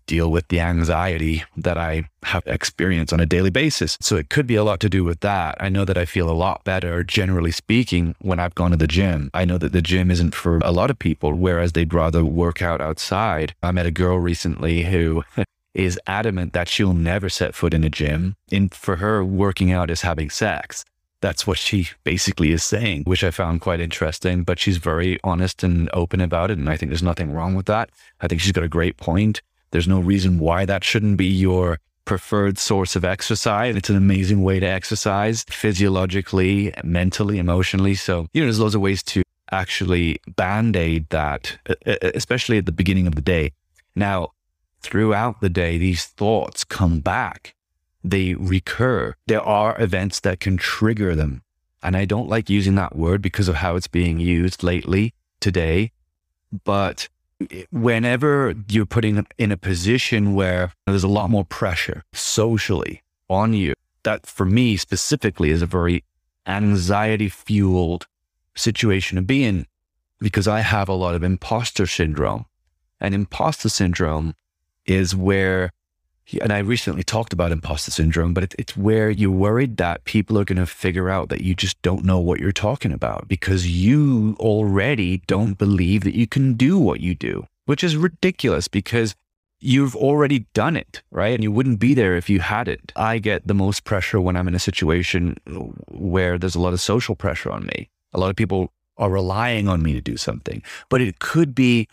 deal 0.09 0.31
with 0.31 0.47
the 0.47 0.59
anxiety 0.59 1.43
that 1.55 1.77
I 1.77 2.09
have 2.23 2.41
experienced 2.47 3.13
on 3.13 3.19
a 3.19 3.27
daily 3.27 3.51
basis. 3.51 3.95
So 4.01 4.15
it 4.15 4.29
could 4.29 4.47
be 4.47 4.55
a 4.55 4.63
lot 4.63 4.79
to 4.79 4.89
do 4.89 5.03
with 5.03 5.19
that. 5.19 5.55
I 5.59 5.69
know 5.69 5.85
that 5.85 5.99
I 5.99 6.05
feel 6.05 6.29
a 6.29 6.33
lot 6.33 6.63
better, 6.63 7.03
generally 7.03 7.51
speaking, 7.51 8.15
when 8.19 8.39
I've 8.39 8.55
gone 8.55 8.71
to 8.71 8.77
the 8.77 8.87
gym. 8.87 9.29
I 9.35 9.45
know 9.45 9.59
that 9.59 9.71
the 9.71 9.83
gym 9.83 10.09
isn't 10.09 10.33
for 10.33 10.57
a 10.63 10.71
lot 10.71 10.89
of 10.89 10.97
people, 10.97 11.33
whereas 11.33 11.73
they'd 11.73 11.93
rather 11.93 12.25
work 12.25 12.61
out 12.63 12.81
outside. 12.81 13.53
I 13.61 13.71
met 13.71 13.85
a 13.85 13.91
girl 13.91 14.17
recently 14.17 14.83
who 14.83 15.23
is 15.83 15.99
adamant 16.07 16.53
that 16.53 16.67
she'll 16.67 16.93
never 16.93 17.29
set 17.29 17.55
foot 17.55 17.73
in 17.73 17.83
a 17.83 17.89
gym. 17.89 18.35
And 18.51 18.73
for 18.73 18.97
her, 18.97 19.23
working 19.23 19.71
out 19.71 19.89
is 19.89 20.01
having 20.01 20.29
sex. 20.29 20.85
That's 21.21 21.45
what 21.45 21.57
she 21.57 21.89
basically 22.03 22.51
is 22.51 22.63
saying, 22.63 23.03
which 23.03 23.23
I 23.23 23.31
found 23.31 23.61
quite 23.61 23.79
interesting. 23.79 24.43
But 24.43 24.59
she's 24.59 24.77
very 24.77 25.19
honest 25.23 25.63
and 25.63 25.89
open 25.93 26.21
about 26.21 26.51
it. 26.51 26.57
And 26.57 26.69
I 26.69 26.77
think 26.77 26.89
there's 26.89 27.03
nothing 27.03 27.33
wrong 27.33 27.55
with 27.55 27.65
that. 27.65 27.89
I 28.21 28.27
think 28.27 28.41
she's 28.41 28.53
got 28.53 28.63
a 28.63 28.69
great 28.69 28.97
point. 28.97 29.41
There's 29.71 29.87
no 29.87 29.99
reason 29.99 30.39
why 30.39 30.65
that 30.65 30.83
shouldn't 30.83 31.17
be 31.17 31.27
your 31.27 31.79
preferred 32.05 32.57
source 32.57 32.95
of 32.95 33.05
exercise. 33.05 33.75
It's 33.75 33.89
an 33.89 33.95
amazing 33.95 34.41
way 34.41 34.59
to 34.59 34.65
exercise 34.65 35.43
physiologically, 35.49 36.73
mentally, 36.83 37.37
emotionally. 37.37 37.93
So, 37.95 38.27
you 38.33 38.41
know, 38.41 38.47
there's 38.47 38.59
loads 38.59 38.73
of 38.73 38.81
ways 38.81 39.03
to 39.03 39.21
actually 39.51 40.19
band 40.35 40.75
aid 40.75 41.09
that, 41.09 41.57
especially 41.85 42.57
at 42.57 42.65
the 42.65 42.71
beginning 42.71 43.05
of 43.05 43.15
the 43.15 43.21
day. 43.21 43.51
Now, 43.95 44.29
throughout 44.81 45.41
the 45.41 45.49
day, 45.49 45.77
these 45.77 46.05
thoughts 46.05 46.63
come 46.63 46.99
back. 46.99 47.55
They 48.03 48.33
recur. 48.33 49.15
There 49.27 49.41
are 49.41 49.79
events 49.81 50.19
that 50.21 50.39
can 50.39 50.57
trigger 50.57 51.15
them. 51.15 51.43
And 51.81 51.95
I 51.95 52.05
don't 52.05 52.29
like 52.29 52.49
using 52.49 52.75
that 52.75 52.95
word 52.95 53.21
because 53.21 53.47
of 53.47 53.55
how 53.55 53.75
it's 53.75 53.87
being 53.87 54.19
used 54.19 54.63
lately 54.63 55.13
today. 55.39 55.91
But 56.63 57.07
whenever 57.71 58.53
you're 58.67 58.85
putting 58.85 59.25
in 59.37 59.51
a 59.51 59.57
position 59.57 60.33
where 60.33 60.73
there's 60.85 61.03
a 61.03 61.07
lot 61.07 61.29
more 61.29 61.45
pressure 61.45 62.03
socially 62.13 63.03
on 63.29 63.53
you, 63.53 63.73
that 64.03 64.25
for 64.25 64.45
me 64.45 64.77
specifically 64.77 65.51
is 65.51 65.61
a 65.61 65.65
very 65.65 66.03
anxiety 66.47 67.29
fueled 67.29 68.07
situation 68.55 69.15
to 69.15 69.21
be 69.21 69.43
in 69.43 69.65
because 70.19 70.47
I 70.47 70.61
have 70.61 70.89
a 70.89 70.93
lot 70.93 71.15
of 71.15 71.23
imposter 71.23 71.85
syndrome. 71.85 72.45
And 72.99 73.15
imposter 73.15 73.69
syndrome 73.69 74.35
is 74.89 75.15
where 75.15 75.71
and 76.41 76.53
I 76.53 76.59
recently 76.59 77.03
talked 77.03 77.33
about 77.33 77.51
imposter 77.51 77.91
syndrome, 77.91 78.33
but 78.33 78.43
it, 78.43 78.55
it's 78.59 78.77
where 78.77 79.09
you're 79.09 79.31
worried 79.31 79.77
that 79.77 80.03
people 80.03 80.37
are 80.37 80.45
going 80.45 80.57
to 80.57 80.65
figure 80.65 81.09
out 81.09 81.29
that 81.29 81.41
you 81.41 81.55
just 81.55 81.81
don't 81.81 82.05
know 82.05 82.19
what 82.19 82.39
you're 82.39 82.51
talking 82.51 82.91
about 82.91 83.27
because 83.27 83.67
you 83.67 84.35
already 84.39 85.23
don't 85.27 85.57
believe 85.57 86.03
that 86.03 86.15
you 86.15 86.27
can 86.27 86.53
do 86.53 86.77
what 86.77 86.99
you 86.99 87.15
do, 87.15 87.47
which 87.65 87.83
is 87.83 87.97
ridiculous 87.97 88.67
because 88.67 89.15
you've 89.59 89.95
already 89.95 90.45
done 90.53 90.77
it, 90.77 91.01
right? 91.11 91.33
And 91.33 91.43
you 91.43 91.51
wouldn't 91.51 91.79
be 91.79 91.93
there 91.93 92.15
if 92.15 92.29
you 92.29 92.39
hadn't. 92.39 92.93
I 92.95 93.19
get 93.19 93.47
the 93.47 93.53
most 93.53 93.83
pressure 93.83 94.21
when 94.21 94.37
I'm 94.37 94.47
in 94.47 94.55
a 94.55 94.59
situation 94.59 95.35
where 95.89 96.37
there's 96.37 96.55
a 96.55 96.61
lot 96.61 96.73
of 96.73 96.81
social 96.81 97.15
pressure 97.15 97.51
on 97.51 97.65
me. 97.65 97.89
A 98.13 98.19
lot 98.19 98.29
of 98.29 98.35
people 98.35 98.71
are 98.97 99.09
relying 99.09 99.67
on 99.67 99.81
me 99.81 99.93
to 99.93 100.01
do 100.01 100.17
something, 100.17 100.61
but 100.89 101.01
it 101.01 101.19
could 101.19 101.55
be 101.55 101.87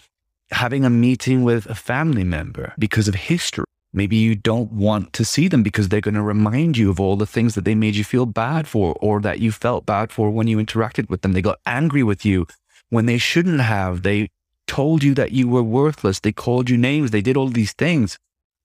having 0.50 0.84
a 0.84 0.90
meeting 0.90 1.42
with 1.42 1.66
a 1.66 1.74
family 1.74 2.24
member 2.24 2.72
because 2.78 3.08
of 3.08 3.14
history 3.14 3.64
Maybe 3.96 4.16
you 4.16 4.34
don't 4.34 4.70
want 4.72 5.14
to 5.14 5.24
see 5.24 5.48
them 5.48 5.62
because 5.62 5.88
they're 5.88 6.02
going 6.02 6.14
to 6.14 6.22
remind 6.22 6.76
you 6.76 6.90
of 6.90 7.00
all 7.00 7.16
the 7.16 7.26
things 7.26 7.54
that 7.54 7.64
they 7.64 7.74
made 7.74 7.96
you 7.96 8.04
feel 8.04 8.26
bad 8.26 8.68
for 8.68 8.94
or 9.00 9.22
that 9.22 9.38
you 9.40 9.50
felt 9.50 9.86
bad 9.86 10.12
for 10.12 10.28
when 10.30 10.46
you 10.46 10.58
interacted 10.58 11.08
with 11.08 11.22
them. 11.22 11.32
They 11.32 11.40
got 11.40 11.60
angry 11.64 12.02
with 12.02 12.22
you 12.22 12.46
when 12.90 13.06
they 13.06 13.16
shouldn't 13.16 13.62
have. 13.62 14.02
They 14.02 14.28
told 14.66 15.02
you 15.02 15.14
that 15.14 15.32
you 15.32 15.48
were 15.48 15.62
worthless. 15.62 16.20
They 16.20 16.30
called 16.30 16.68
you 16.68 16.76
names. 16.76 17.10
They 17.10 17.22
did 17.22 17.38
all 17.38 17.48
these 17.48 17.72
things. 17.72 18.18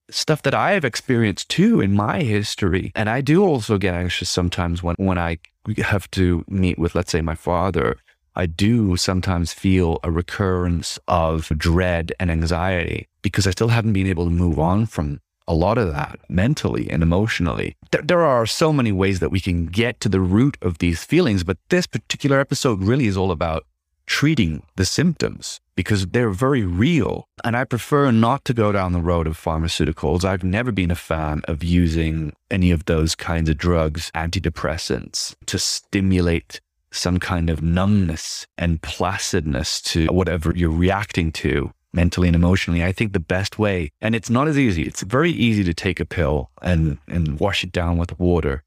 Stuff 0.09 0.41
that 0.41 0.53
I 0.53 0.71
have 0.71 0.83
experienced 0.83 1.47
too 1.47 1.79
in 1.79 1.93
my 1.93 2.23
history. 2.23 2.91
And 2.93 3.09
I 3.09 3.21
do 3.21 3.45
also 3.45 3.77
get 3.77 3.95
anxious 3.95 4.29
sometimes 4.29 4.83
when, 4.83 4.95
when 4.97 5.17
I 5.17 5.37
have 5.77 6.11
to 6.11 6.43
meet 6.49 6.77
with, 6.77 6.93
let's 6.93 7.11
say, 7.11 7.21
my 7.21 7.35
father. 7.35 7.95
I 8.35 8.45
do 8.45 8.95
sometimes 8.95 9.53
feel 9.53 9.99
a 10.03 10.11
recurrence 10.11 10.97
of 11.07 11.49
dread 11.57 12.13
and 12.19 12.31
anxiety 12.31 13.07
because 13.21 13.45
I 13.45 13.51
still 13.51 13.67
haven't 13.69 13.93
been 13.93 14.07
able 14.07 14.25
to 14.25 14.31
move 14.31 14.59
on 14.59 14.85
from 14.85 15.19
a 15.47 15.53
lot 15.53 15.77
of 15.77 15.91
that 15.91 16.19
mentally 16.29 16.89
and 16.89 17.03
emotionally. 17.03 17.75
There, 17.91 18.01
there, 18.01 18.21
are 18.21 18.45
so 18.45 18.71
many 18.71 18.91
ways 18.91 19.19
that 19.19 19.31
we 19.31 19.39
can 19.39 19.65
get 19.65 19.99
to 19.99 20.09
the 20.09 20.21
root 20.21 20.57
of 20.61 20.77
these 20.77 21.03
feelings, 21.03 21.43
but 21.43 21.57
this 21.69 21.87
particular 21.87 22.39
episode 22.39 22.81
really 22.83 23.07
is 23.07 23.17
all 23.17 23.31
about 23.31 23.65
treating 24.05 24.63
the 24.75 24.85
symptoms 24.85 25.59
because 25.75 26.07
they're 26.07 26.29
very 26.29 26.63
real. 26.63 27.25
And 27.43 27.57
I 27.57 27.63
prefer 27.63 28.11
not 28.11 28.45
to 28.45 28.53
go 28.53 28.71
down 28.71 28.93
the 28.93 29.01
road 29.01 29.27
of 29.27 29.37
pharmaceuticals. 29.37 30.23
I've 30.23 30.43
never 30.43 30.71
been 30.71 30.91
a 30.91 30.95
fan 30.95 31.41
of 31.47 31.63
using 31.63 32.33
any 32.49 32.71
of 32.71 32.85
those 32.85 33.15
kinds 33.15 33.49
of 33.49 33.57
drugs, 33.57 34.11
antidepressants, 34.13 35.35
to 35.47 35.57
stimulate 35.57 36.61
some 36.91 37.19
kind 37.19 37.49
of 37.49 37.61
numbness 37.61 38.45
and 38.57 38.81
placidness 38.81 39.81
to 39.81 40.07
whatever 40.07 40.53
you're 40.55 40.69
reacting 40.69 41.31
to 41.31 41.71
mentally 41.93 42.27
and 42.27 42.35
emotionally. 42.35 42.83
I 42.83 42.91
think 42.91 43.13
the 43.13 43.19
best 43.19 43.59
way, 43.59 43.91
and 44.01 44.15
it's 44.15 44.29
not 44.29 44.47
as 44.47 44.57
easy, 44.57 44.83
it's 44.83 45.01
very 45.01 45.31
easy 45.31 45.63
to 45.63 45.73
take 45.73 45.99
a 45.99 46.05
pill 46.05 46.49
and, 46.61 46.97
and 47.07 47.39
wash 47.39 47.63
it 47.63 47.71
down 47.71 47.97
with 47.97 48.17
water 48.19 48.63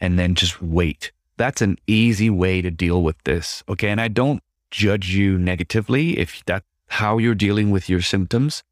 and 0.00 0.18
then 0.18 0.34
just 0.34 0.62
wait. 0.62 1.12
That's 1.36 1.62
an 1.62 1.78
easy 1.86 2.30
way 2.30 2.62
to 2.62 2.70
deal 2.70 3.02
with 3.02 3.22
this. 3.24 3.62
Okay. 3.68 3.88
And 3.88 4.00
I 4.00 4.08
don't 4.08 4.42
judge 4.70 5.10
you 5.10 5.38
negatively 5.38 6.18
if 6.18 6.42
that's 6.46 6.66
how 6.88 7.18
you're 7.18 7.34
dealing 7.34 7.70
with 7.70 7.88
your 7.88 8.02
symptoms 8.02 8.62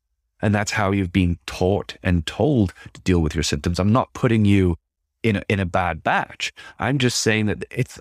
and 0.40 0.55
that's 0.55 0.73
how 0.73 0.93
you've 0.93 1.12
been 1.12 1.38
taught 1.47 1.97
and 2.02 2.26
told 2.26 2.73
to 2.93 3.00
deal 3.00 3.21
with 3.21 3.35
your 3.35 3.43
symptoms. 3.43 3.78
I'm 3.78 3.93
not 3.93 4.12
putting 4.12 4.45
you 4.45 4.76
in 5.23 5.37
a, 5.37 5.43
in 5.49 5.61
a 5.61 5.67
bad 5.67 6.02
batch. 6.02 6.52
I'm 6.78 6.99
just 6.99 7.21
saying 7.21 7.47
that 7.47 7.64
it's, 7.71 7.99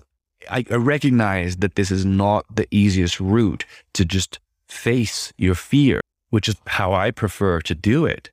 I 0.50 0.62
recognize 0.74 1.56
that 1.58 1.74
this 1.74 1.90
is 1.90 2.04
not 2.04 2.44
the 2.54 2.66
easiest 2.70 3.20
route 3.20 3.64
to 3.94 4.04
just 4.04 4.38
face 4.66 5.32
your 5.36 5.54
fear, 5.54 6.00
which 6.30 6.48
is 6.48 6.56
how 6.66 6.92
I 6.92 7.10
prefer 7.10 7.60
to 7.60 7.74
do 7.74 8.06
it. 8.06 8.30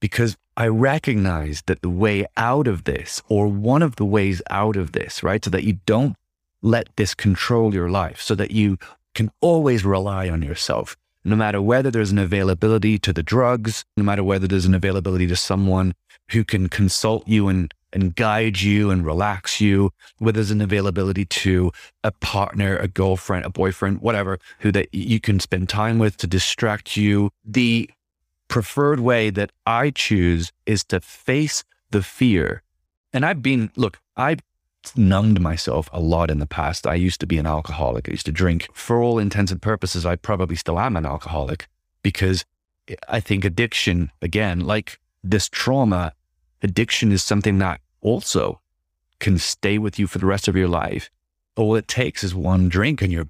Because 0.00 0.36
I 0.56 0.68
recognize 0.68 1.62
that 1.66 1.82
the 1.82 1.90
way 1.90 2.26
out 2.36 2.66
of 2.66 2.84
this, 2.84 3.22
or 3.28 3.48
one 3.48 3.82
of 3.82 3.96
the 3.96 4.04
ways 4.04 4.40
out 4.50 4.76
of 4.76 4.92
this, 4.92 5.22
right? 5.22 5.44
So 5.44 5.50
that 5.50 5.64
you 5.64 5.78
don't 5.86 6.16
let 6.62 6.88
this 6.96 7.14
control 7.14 7.74
your 7.74 7.90
life, 7.90 8.20
so 8.20 8.34
that 8.34 8.50
you 8.50 8.78
can 9.14 9.30
always 9.40 9.84
rely 9.84 10.28
on 10.28 10.42
yourself, 10.42 10.96
no 11.24 11.36
matter 11.36 11.60
whether 11.60 11.90
there's 11.90 12.12
an 12.12 12.18
availability 12.18 12.98
to 12.98 13.12
the 13.12 13.22
drugs, 13.22 13.84
no 13.96 14.04
matter 14.04 14.22
whether 14.22 14.46
there's 14.46 14.66
an 14.66 14.74
availability 14.74 15.26
to 15.26 15.36
someone 15.36 15.94
who 16.30 16.44
can 16.44 16.68
consult 16.68 17.26
you 17.26 17.48
and 17.48 17.72
and 17.96 18.14
guide 18.14 18.60
you 18.60 18.90
and 18.90 19.06
relax 19.06 19.58
you, 19.58 19.90
whether 20.18 20.36
there's 20.36 20.50
an 20.50 20.60
availability 20.60 21.24
to 21.24 21.72
a 22.04 22.12
partner, 22.12 22.76
a 22.76 22.88
girlfriend, 22.88 23.46
a 23.46 23.50
boyfriend, 23.50 24.02
whatever, 24.02 24.38
who 24.58 24.70
that 24.70 24.92
you 24.92 25.18
can 25.18 25.40
spend 25.40 25.70
time 25.70 25.98
with 25.98 26.18
to 26.18 26.26
distract 26.26 26.98
you. 26.98 27.30
The 27.42 27.88
preferred 28.48 29.00
way 29.00 29.30
that 29.30 29.50
I 29.64 29.90
choose 29.90 30.52
is 30.66 30.84
to 30.84 31.00
face 31.00 31.64
the 31.90 32.02
fear. 32.02 32.62
And 33.14 33.24
I've 33.24 33.40
been, 33.40 33.70
look, 33.76 33.98
I've 34.14 34.40
numbed 34.94 35.40
myself 35.40 35.88
a 35.90 35.98
lot 35.98 36.30
in 36.30 36.38
the 36.38 36.46
past. 36.46 36.86
I 36.86 36.94
used 36.94 37.20
to 37.20 37.26
be 37.26 37.38
an 37.38 37.46
alcoholic. 37.46 38.08
I 38.08 38.12
used 38.12 38.26
to 38.26 38.32
drink. 38.32 38.68
For 38.74 39.02
all 39.02 39.18
intents 39.18 39.50
and 39.50 39.62
purposes, 39.62 40.04
I 40.04 40.16
probably 40.16 40.56
still 40.56 40.78
am 40.78 40.96
an 40.96 41.06
alcoholic 41.06 41.66
because 42.02 42.44
I 43.08 43.20
think 43.20 43.44
addiction, 43.44 44.12
again, 44.20 44.60
like 44.60 45.00
this 45.24 45.48
trauma, 45.48 46.12
addiction 46.62 47.10
is 47.10 47.24
something 47.24 47.58
that 47.58 47.80
also 48.06 48.60
can 49.18 49.36
stay 49.36 49.78
with 49.78 49.98
you 49.98 50.06
for 50.06 50.18
the 50.18 50.26
rest 50.26 50.48
of 50.48 50.56
your 50.56 50.68
life. 50.68 51.10
All 51.56 51.74
it 51.74 51.88
takes 51.88 52.22
is 52.22 52.34
one 52.34 52.68
drink 52.68 53.02
and 53.02 53.12
you're 53.12 53.28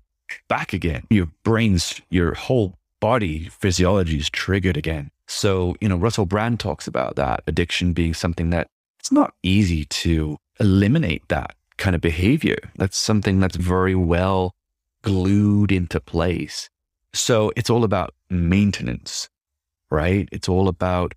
back 0.48 0.72
again. 0.72 1.06
Your 1.10 1.28
brain's, 1.42 2.00
your 2.10 2.34
whole 2.34 2.76
body 3.00 3.48
physiology 3.48 4.18
is 4.18 4.28
triggered 4.28 4.76
again. 4.76 5.10
So, 5.26 5.76
you 5.80 5.88
know, 5.88 5.96
Russell 5.96 6.26
Brand 6.26 6.60
talks 6.60 6.86
about 6.86 7.16
that 7.16 7.42
addiction 7.46 7.92
being 7.92 8.14
something 8.14 8.50
that 8.50 8.68
it's 9.00 9.10
not 9.10 9.34
easy 9.42 9.84
to 9.86 10.36
eliminate 10.60 11.26
that 11.28 11.54
kind 11.78 11.94
of 11.94 12.02
behavior. 12.02 12.58
That's 12.76 12.98
something 12.98 13.40
that's 13.40 13.56
very 13.56 13.94
well 13.94 14.54
glued 15.02 15.72
into 15.72 16.00
place. 16.00 16.68
So 17.12 17.52
it's 17.56 17.70
all 17.70 17.84
about 17.84 18.14
maintenance, 18.28 19.28
right? 19.90 20.28
It's 20.32 20.48
all 20.48 20.68
about 20.68 21.14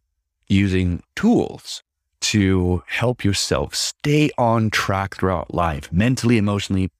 using 0.47 1.03
tools 1.15 1.83
to 2.21 2.83
help 2.87 3.23
yourself 3.23 3.75
stay 3.75 4.29
on 4.37 4.69
track 4.69 5.15
throughout 5.15 5.53
life, 5.53 5.91
mentally, 5.91 6.37
emotionally, 6.37 6.91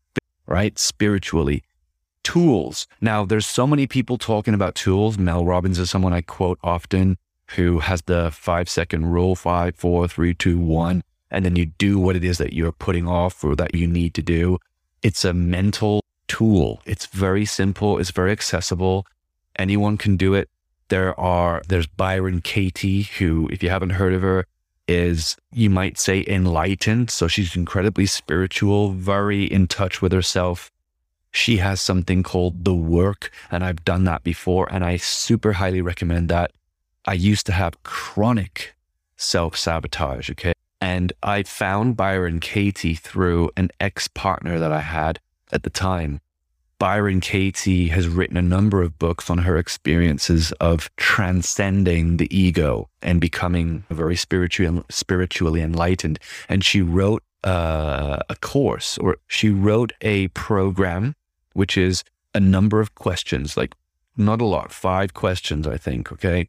right? 0.48 0.78
Spiritually. 0.78 1.64
Tools. 2.24 2.88
Now, 3.02 3.26
there's 3.26 3.46
so 3.46 3.66
many 3.66 3.88
people 3.88 4.18
talking 4.18 4.54
about 4.54 4.76
tools. 4.76 5.18
Mel 5.18 5.46
Robbins 5.46 5.80
is 5.80 5.90
someone 5.90 6.14
I 6.14 6.22
quote 6.22 6.60
often 6.64 7.18
who 7.56 7.80
has 7.80 8.02
the 8.04 8.32
five 8.32 8.70
second 8.70 9.08
rule 9.08 9.36
five, 9.36 9.76
four, 9.76 10.08
three, 10.08 10.34
two, 10.34 10.60
one. 10.60 11.04
And 11.32 11.46
then 11.46 11.56
you 11.56 11.68
do 11.68 12.00
what 12.00 12.16
it 12.16 12.24
is 12.24 12.38
that 12.40 12.54
you're 12.54 12.72
putting 12.72 13.08
off 13.08 13.44
or 13.44 13.56
that 13.56 13.76
you 13.76 13.88
need 13.88 14.14
to 14.16 14.22
do. 14.22 14.58
It's 15.02 15.24
a 15.24 15.34
mental 15.34 16.04
tool. 16.28 16.82
It's 16.86 17.06
very 17.08 17.46
simple. 17.46 17.98
It's 17.98 18.12
very 18.12 18.32
accessible. 18.32 19.06
Anyone 19.58 19.98
can 19.98 20.18
do 20.18 20.34
it. 20.34 20.50
There 20.90 21.20
are, 21.20 21.62
there's 21.68 21.86
Byron 21.86 22.42
Katie, 22.42 23.04
who, 23.04 23.48
if 23.52 23.62
you 23.62 23.70
haven't 23.70 23.92
heard 23.92 24.14
of 24.14 24.22
her, 24.24 24.46
is 24.90 25.38
you 25.54 25.70
might 25.70 26.00
say 26.00 26.26
enlightened. 26.28 27.12
So 27.12 27.28
she's 27.28 27.56
incredibly 27.56 28.08
spiritual, 28.08 28.92
very 28.92 29.44
in 29.44 29.68
touch 29.68 30.02
with 30.02 30.12
herself. 30.12 30.72
She 31.32 31.58
has 31.58 31.80
something 31.80 32.24
called 32.24 32.66
the 32.66 32.74
work, 32.74 33.32
and 33.52 33.64
I've 33.64 33.86
done 33.86 34.06
that 34.06 34.24
before, 34.24 34.68
and 34.72 34.84
I 34.84 34.98
super 34.98 35.54
highly 35.54 35.82
recommend 35.82 36.28
that. 36.30 36.52
I 37.06 37.14
used 37.14 37.46
to 37.46 37.52
have 37.52 37.82
chronic 37.84 38.76
self 39.16 39.56
sabotage. 39.56 40.32
Okay. 40.32 40.54
And 40.82 41.14
I 41.22 41.44
found 41.44 41.96
Byron 41.96 42.40
Katie 42.40 42.96
through 42.96 43.52
an 43.56 43.70
ex 43.80 44.08
partner 44.08 44.58
that 44.58 44.72
I 44.72 44.82
had 44.82 45.20
at 45.52 45.64
the 45.64 45.70
time. 45.70 46.20
Byron 46.80 47.20
Katie 47.20 47.90
has 47.90 48.08
written 48.08 48.38
a 48.38 48.42
number 48.42 48.82
of 48.82 48.98
books 48.98 49.30
on 49.30 49.40
her 49.40 49.58
experiences 49.58 50.54
of 50.54 50.90
transcending 50.96 52.16
the 52.16 52.36
ego 52.36 52.90
and 53.02 53.20
becoming 53.20 53.84
very 53.90 54.16
spiritually, 54.16 54.82
spiritually 54.90 55.62
enlightened. 55.62 56.20
And 56.48 56.64
she 56.64 56.82
wrote 56.82 57.22
uh, 57.44 58.20
a 58.30 58.36
course 58.38 58.98
or 58.98 59.18
she 59.28 59.50
wrote 59.50 59.92
a 60.00 60.30
program, 60.30 61.16
which 61.52 61.78
is 61.78 62.06
a 62.34 62.40
number 62.40 62.80
of 62.80 62.96
questions, 62.96 63.58
like 63.58 63.76
not 64.16 64.40
a 64.40 64.46
lot, 64.46 64.72
five 64.72 65.14
questions, 65.14 65.68
I 65.68 65.76
think. 65.76 66.14
Okay. 66.14 66.48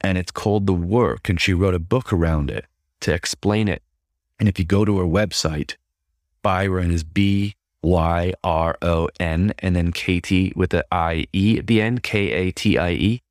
And 0.00 0.18
it's 0.18 0.32
called 0.32 0.66
The 0.66 0.74
Work. 0.74 1.28
And 1.28 1.40
she 1.40 1.54
wrote 1.54 1.74
a 1.74 1.80
book 1.80 2.12
around 2.12 2.50
it 2.50 2.66
to 3.00 3.14
explain 3.14 3.68
it. 3.68 3.82
And 4.40 4.48
if 4.48 4.58
you 4.58 4.64
go 4.64 4.84
to 4.84 4.98
her 4.98 5.04
website, 5.04 5.76
Byron 6.42 6.90
is 6.90 7.04
B 7.04 7.54
Y 7.82 8.32
R 8.42 8.76
O 8.82 9.08
N, 9.20 9.54
and 9.60 9.76
then 9.76 9.92
Katie 9.92 10.52
with 10.56 10.70
the 10.70 10.84
I 10.92 11.26
E 11.32 11.58
at 11.58 11.66
the 11.66 11.80
end, 11.80 12.02
K 12.02 12.30
A 12.32 12.50
T 12.50 12.78
I 12.78 12.90
E. 12.90 13.22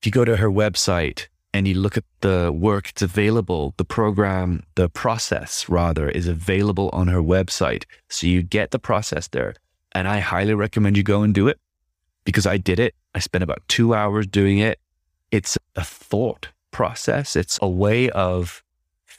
If 0.00 0.06
you 0.06 0.12
go 0.12 0.24
to 0.24 0.36
her 0.36 0.50
website 0.50 1.28
and 1.54 1.66
you 1.66 1.74
look 1.74 1.96
at 1.96 2.04
the 2.20 2.52
work, 2.54 2.90
it's 2.90 3.02
available. 3.02 3.74
The 3.78 3.84
program, 3.84 4.62
the 4.74 4.88
process 4.88 5.68
rather, 5.68 6.08
is 6.08 6.28
available 6.28 6.90
on 6.92 7.08
her 7.08 7.22
website. 7.22 7.84
So 8.10 8.26
you 8.26 8.42
get 8.42 8.70
the 8.70 8.78
process 8.78 9.28
there. 9.28 9.54
And 9.92 10.06
I 10.06 10.18
highly 10.18 10.52
recommend 10.52 10.98
you 10.98 11.02
go 11.02 11.22
and 11.22 11.34
do 11.34 11.48
it 11.48 11.58
because 12.24 12.46
I 12.46 12.58
did 12.58 12.78
it. 12.78 12.94
I 13.14 13.20
spent 13.20 13.42
about 13.42 13.62
two 13.68 13.94
hours 13.94 14.26
doing 14.26 14.58
it. 14.58 14.78
It's 15.30 15.56
a 15.74 15.82
thought 15.82 16.48
process, 16.70 17.36
it's 17.36 17.58
a 17.62 17.68
way 17.68 18.10
of 18.10 18.62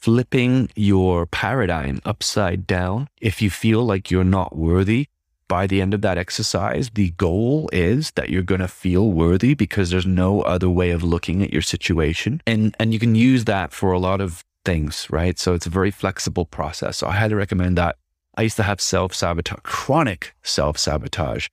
flipping 0.01 0.69
your 0.75 1.25
paradigm 1.25 2.01
upside 2.05 2.67
down. 2.67 3.07
If 3.21 3.41
you 3.41 3.49
feel 3.49 3.83
like 3.83 4.11
you're 4.11 4.23
not 4.23 4.55
worthy, 4.55 5.07
by 5.47 5.65
the 5.65 5.81
end 5.81 5.93
of 5.93 6.01
that 6.01 6.17
exercise, 6.17 6.89
the 6.93 7.11
goal 7.11 7.69
is 7.71 8.11
that 8.11 8.29
you're 8.29 8.43
going 8.43 8.61
to 8.61 8.67
feel 8.67 9.11
worthy 9.11 9.53
because 9.53 9.89
there's 9.89 10.05
no 10.05 10.41
other 10.41 10.69
way 10.69 10.91
of 10.91 11.03
looking 11.03 11.41
at 11.41 11.53
your 11.53 11.61
situation. 11.61 12.41
And, 12.45 12.75
and 12.79 12.93
you 12.93 12.99
can 12.99 13.15
use 13.15 13.45
that 13.45 13.71
for 13.71 13.91
a 13.91 13.99
lot 13.99 14.19
of 14.19 14.43
things, 14.65 15.07
right? 15.09 15.39
So 15.39 15.53
it's 15.53 15.65
a 15.65 15.69
very 15.71 15.91
flexible 15.91 16.45
process. 16.45 16.97
So 16.97 17.07
I 17.07 17.13
highly 17.13 17.35
recommend 17.35 17.77
that. 17.77 17.95
I 18.35 18.43
used 18.43 18.57
to 18.57 18.63
have 18.63 18.81
self 18.81 19.15
sabotage, 19.15 19.61
chronic 19.63 20.35
self 20.43 20.77
sabotage 20.77 21.47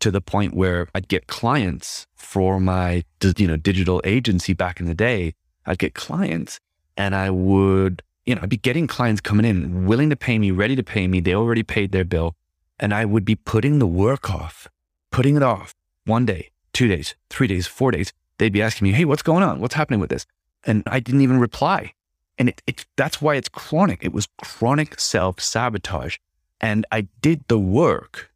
to 0.00 0.10
the 0.10 0.20
point 0.20 0.54
where 0.54 0.88
I'd 0.94 1.08
get 1.08 1.26
clients 1.26 2.06
for 2.14 2.58
my, 2.58 3.04
you 3.36 3.46
know, 3.46 3.56
digital 3.56 4.00
agency 4.04 4.52
back 4.52 4.80
in 4.80 4.86
the 4.86 4.94
day. 4.94 5.34
I'd 5.66 5.78
get 5.78 5.94
clients 5.94 6.58
and 6.96 7.14
I 7.14 7.30
would, 7.30 8.02
you 8.26 8.34
know, 8.34 8.42
I'd 8.42 8.48
be 8.48 8.56
getting 8.56 8.86
clients 8.86 9.20
coming 9.20 9.46
in 9.46 9.86
willing 9.86 10.10
to 10.10 10.16
pay 10.16 10.38
me, 10.38 10.50
ready 10.50 10.76
to 10.76 10.82
pay 10.82 11.06
me. 11.06 11.20
They 11.20 11.34
already 11.34 11.62
paid 11.62 11.92
their 11.92 12.04
bill. 12.04 12.34
And 12.78 12.92
I 12.92 13.04
would 13.04 13.24
be 13.24 13.36
putting 13.36 13.78
the 13.78 13.86
work 13.86 14.30
off, 14.30 14.68
putting 15.10 15.36
it 15.36 15.42
off 15.42 15.74
one 16.04 16.26
day, 16.26 16.50
two 16.72 16.88
days, 16.88 17.14
three 17.30 17.46
days, 17.46 17.66
four 17.66 17.90
days. 17.90 18.12
They'd 18.38 18.52
be 18.52 18.62
asking 18.62 18.88
me, 18.88 18.92
Hey, 18.92 19.04
what's 19.04 19.22
going 19.22 19.42
on? 19.42 19.60
What's 19.60 19.74
happening 19.74 20.00
with 20.00 20.10
this? 20.10 20.26
And 20.64 20.82
I 20.86 21.00
didn't 21.00 21.20
even 21.20 21.38
reply. 21.38 21.92
And 22.38 22.48
it, 22.48 22.62
it 22.66 22.86
that's 22.96 23.20
why 23.20 23.36
it's 23.36 23.48
chronic. 23.48 24.02
It 24.02 24.12
was 24.12 24.28
chronic 24.42 24.98
self 24.98 25.40
sabotage. 25.40 26.16
And 26.60 26.86
I 26.90 27.08
did 27.20 27.44
the 27.48 27.58
work 27.58 28.30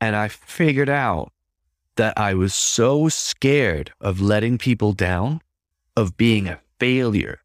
and 0.00 0.16
I 0.16 0.28
figured 0.28 0.88
out 0.88 1.32
that 1.96 2.18
I 2.18 2.34
was 2.34 2.54
so 2.54 3.08
scared 3.08 3.92
of 4.00 4.20
letting 4.20 4.58
people 4.58 4.92
down, 4.92 5.40
of 5.96 6.16
being 6.16 6.48
a 6.48 6.60
failure, 6.78 7.40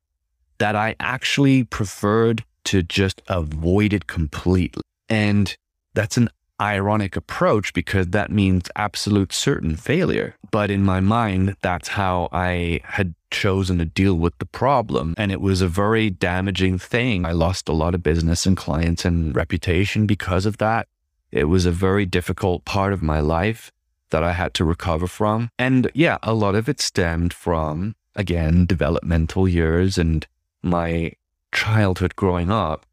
that 0.60 0.76
I 0.76 0.96
actually 1.00 1.64
preferred 1.64 2.44
to 2.66 2.84
just 2.84 3.22
avoid 3.28 3.94
it 3.94 4.08
completely. 4.08 4.84
And 5.10 5.56
that's 5.94 6.18
an 6.18 6.30
ironic 6.62 7.16
approach 7.16 7.74
because 7.74 8.08
that 8.08 8.32
means 8.32 8.70
absolute 8.76 9.34
certain 9.34 9.76
failure. 9.76 10.36
But 10.52 10.70
in 10.70 10.84
my 10.84 11.00
mind, 11.00 11.56
that's 11.62 11.90
how 11.90 12.30
I 12.32 12.82
had 12.84 13.16
chosen 13.32 13.78
to 13.78 13.86
deal 13.86 14.16
with 14.16 14.38
the 14.40 14.46
problem. 14.46 15.14
And 15.18 15.32
it 15.32 15.42
was 15.42 15.62
a 15.62 15.68
very 15.68 16.10
damaging 16.10 16.78
thing. 16.78 17.26
I 17.26 17.32
lost 17.32 17.70
a 17.70 17.74
lot 17.74 17.96
of 17.96 18.04
business 18.04 18.46
and 18.46 18.58
clients 18.58 19.06
and 19.06 19.36
reputation 19.36 20.06
because 20.06 20.46
of 20.46 20.58
that. 20.58 20.88
It 21.32 21.46
was 21.46 21.66
a 21.66 21.72
very 21.72 22.06
difficult 22.06 22.66
part 22.66 22.92
of 22.92 23.02
my 23.02 23.20
life 23.20 23.72
that 24.10 24.24
I 24.24 24.34
had 24.34 24.54
to 24.56 24.66
recover 24.66 25.08
from. 25.08 25.50
And 25.60 25.90
yeah, 25.94 26.18
a 26.24 26.34
lot 26.34 26.56
of 26.56 26.68
it 26.68 26.82
stemmed 26.82 27.34
from, 27.34 27.96
again, 28.16 28.66
developmental 28.66 29.48
years 29.48 29.98
and 29.98 30.26
my 30.62 31.14
childhood 31.52 32.16
growing 32.16 32.52
up. 32.52 32.86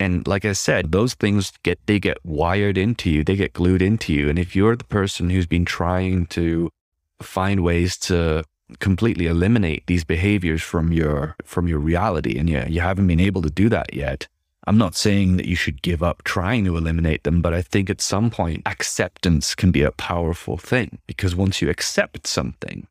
And 0.00 0.26
like 0.26 0.44
I 0.44 0.52
said, 0.52 0.92
those 0.92 1.14
things 1.14 1.52
get, 1.62 1.78
they 1.86 1.98
get 1.98 2.24
wired 2.24 2.78
into 2.78 3.10
you, 3.10 3.24
they 3.24 3.36
get 3.36 3.52
glued 3.52 3.82
into 3.82 4.12
you. 4.12 4.28
And 4.28 4.38
if 4.38 4.54
you're 4.54 4.76
the 4.76 4.84
person 4.84 5.30
who's 5.30 5.46
been 5.46 5.64
trying 5.64 6.26
to 6.26 6.70
find 7.20 7.64
ways 7.64 7.96
to 7.98 8.44
completely 8.78 9.26
eliminate 9.26 9.86
these 9.86 10.04
behaviors 10.04 10.62
from 10.62 10.92
your, 10.92 11.34
from 11.44 11.66
your 11.66 11.80
reality 11.80 12.38
and 12.38 12.48
you, 12.48 12.62
you 12.68 12.80
haven't 12.80 13.08
been 13.08 13.18
able 13.18 13.42
to 13.42 13.50
do 13.50 13.68
that 13.70 13.92
yet, 13.92 14.28
I'm 14.68 14.78
not 14.78 14.94
saying 14.94 15.38
that 15.38 15.46
you 15.46 15.56
should 15.56 15.80
give 15.80 16.02
up 16.02 16.22
trying 16.24 16.64
to 16.66 16.76
eliminate 16.76 17.24
them, 17.24 17.40
but 17.40 17.54
I 17.54 17.62
think 17.62 17.88
at 17.88 18.02
some 18.02 18.30
point 18.30 18.62
acceptance 18.66 19.54
can 19.54 19.70
be 19.70 19.82
a 19.82 19.92
powerful 19.92 20.58
thing 20.58 20.98
because 21.06 21.34
once 21.34 21.62
you 21.62 21.70
accept 21.70 22.26
something, 22.26 22.86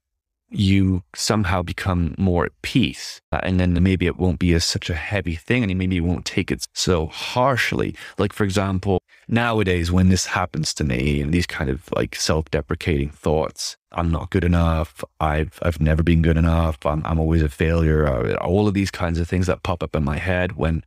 you 0.50 1.04
somehow 1.16 1.62
become 1.62 2.16
more 2.18 2.46
at 2.46 2.62
peace. 2.62 3.22
Uh, 3.32 3.40
and 3.44 3.60
then 3.60 3.82
maybe 3.84 4.06
it 4.06 4.18
won't 4.18 4.40
be 4.40 4.54
as 4.54 4.64
such 4.64 4.90
a 4.90 4.96
heavy 4.96 5.36
thing 5.36 5.64
and 5.64 5.78
maybe 5.78 5.96
you 5.96 6.04
won't 6.04 6.26
take 6.26 6.52
it 6.52 6.66
so 6.74 7.08
harshly. 7.08 7.96
Like, 8.18 8.34
for 8.34 8.44
example, 8.44 9.02
nowadays 9.28 9.92
when 9.92 10.10
this 10.10 10.26
happens 10.28 10.74
to 10.76 10.84
me 10.84 11.22
and 11.22 11.34
these 11.34 11.48
kind 11.48 11.70
of 11.70 11.90
like 11.96 12.16
self-deprecating 12.16 13.10
thoughts, 13.10 13.76
I'm 13.92 14.12
not 14.12 14.30
good 14.30 14.44
enough. 14.44 15.04
I've, 15.20 15.60
I've 15.62 15.82
never 15.82 16.04
been 16.04 16.22
good 16.22 16.38
enough. 16.38 16.86
I'm, 16.86 17.02
I'm 17.06 17.20
always 17.20 17.42
a 17.42 17.50
failure. 17.50 18.08
Uh, 18.08 18.36
all 18.36 18.68
of 18.68 18.74
these 18.74 18.92
kinds 18.92 19.20
of 19.20 19.28
things 19.28 19.48
that 19.48 19.64
pop 19.64 19.84
up 19.84 19.96
in 19.96 20.04
my 20.04 20.18
head 20.18 20.54
when 20.54 20.84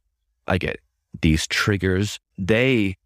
I 0.46 0.58
get 0.58 0.80
these 1.20 1.46
triggers, 1.46 2.18
they 2.38 2.96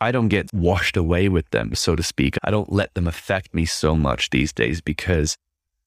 I 0.00 0.10
don't 0.10 0.28
get 0.28 0.52
washed 0.52 0.96
away 0.96 1.28
with 1.28 1.48
them, 1.50 1.76
so 1.76 1.94
to 1.94 2.02
speak. 2.02 2.36
I 2.42 2.50
don't 2.50 2.72
let 2.72 2.92
them 2.94 3.06
affect 3.06 3.54
me 3.54 3.64
so 3.64 3.94
much 3.94 4.30
these 4.30 4.52
days 4.52 4.80
because 4.80 5.36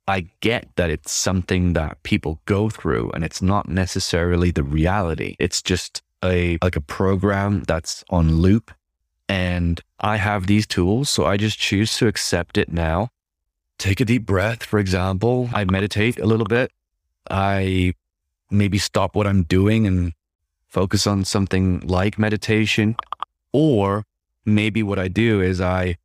I 0.07 0.27
get 0.39 0.67
that 0.75 0.89
it's 0.89 1.11
something 1.11 1.73
that 1.73 2.01
people 2.03 2.39
go 2.45 2.69
through 2.69 3.11
and 3.11 3.23
it's 3.23 3.41
not 3.41 3.67
necessarily 3.67 4.51
the 4.51 4.63
reality. 4.63 5.35
It's 5.39 5.61
just 5.61 6.03
a 6.23 6.57
like 6.61 6.75
a 6.75 6.81
program 6.81 7.63
that's 7.63 8.03
on 8.09 8.35
loop 8.35 8.71
and 9.27 9.81
I 9.99 10.17
have 10.17 10.47
these 10.47 10.67
tools, 10.67 11.09
so 11.09 11.25
I 11.25 11.37
just 11.37 11.57
choose 11.57 11.97
to 11.97 12.07
accept 12.07 12.57
it 12.57 12.71
now. 12.71 13.09
Take 13.77 13.99
a 13.99 14.05
deep 14.05 14.25
breath, 14.25 14.63
for 14.63 14.79
example. 14.79 15.49
I 15.53 15.65
meditate 15.65 16.19
a 16.19 16.25
little 16.25 16.45
bit. 16.45 16.71
I 17.29 17.93
maybe 18.51 18.77
stop 18.77 19.15
what 19.15 19.27
I'm 19.27 19.43
doing 19.43 19.87
and 19.87 20.13
focus 20.67 21.07
on 21.07 21.25
something 21.25 21.79
like 21.79 22.19
meditation. 22.19 22.95
Or 23.51 24.05
maybe 24.45 24.83
what 24.83 24.99
I 24.99 25.07
do 25.07 25.41
is 25.41 25.59
I 25.59 25.97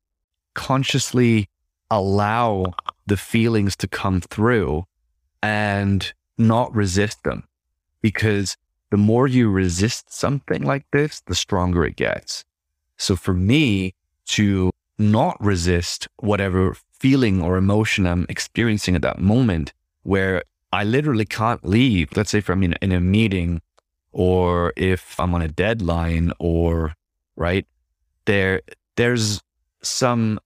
consciously 0.54 1.48
allow 1.90 2.74
the 3.10 3.16
feelings 3.16 3.74
to 3.74 3.88
come 3.88 4.20
through 4.20 4.84
and 5.42 6.12
not 6.38 6.72
resist 6.72 7.24
them. 7.24 7.42
Because 8.00 8.56
the 8.90 8.96
more 8.96 9.26
you 9.26 9.50
resist 9.50 10.12
something 10.12 10.62
like 10.62 10.86
this, 10.92 11.20
the 11.26 11.34
stronger 11.34 11.84
it 11.84 11.96
gets. 11.96 12.44
So 12.96 13.16
for 13.16 13.34
me 13.34 13.94
to 14.26 14.70
not 14.96 15.36
resist 15.44 16.06
whatever 16.18 16.76
feeling 16.92 17.42
or 17.42 17.56
emotion 17.56 18.06
I'm 18.06 18.26
experiencing 18.28 18.94
at 18.94 19.02
that 19.02 19.18
moment, 19.18 19.72
where 20.04 20.44
I 20.72 20.84
literally 20.84 21.26
can't 21.26 21.64
leave, 21.64 22.16
let's 22.16 22.30
say 22.30 22.38
if 22.38 22.48
I'm 22.48 22.62
in, 22.62 22.74
in 22.80 22.92
a 22.92 23.00
meeting 23.00 23.60
or 24.12 24.72
if 24.76 25.18
I'm 25.18 25.34
on 25.34 25.42
a 25.42 25.48
deadline 25.48 26.32
or, 26.38 26.94
right, 27.34 27.66
there, 28.26 28.62
there's 28.94 29.40
some 29.82 30.38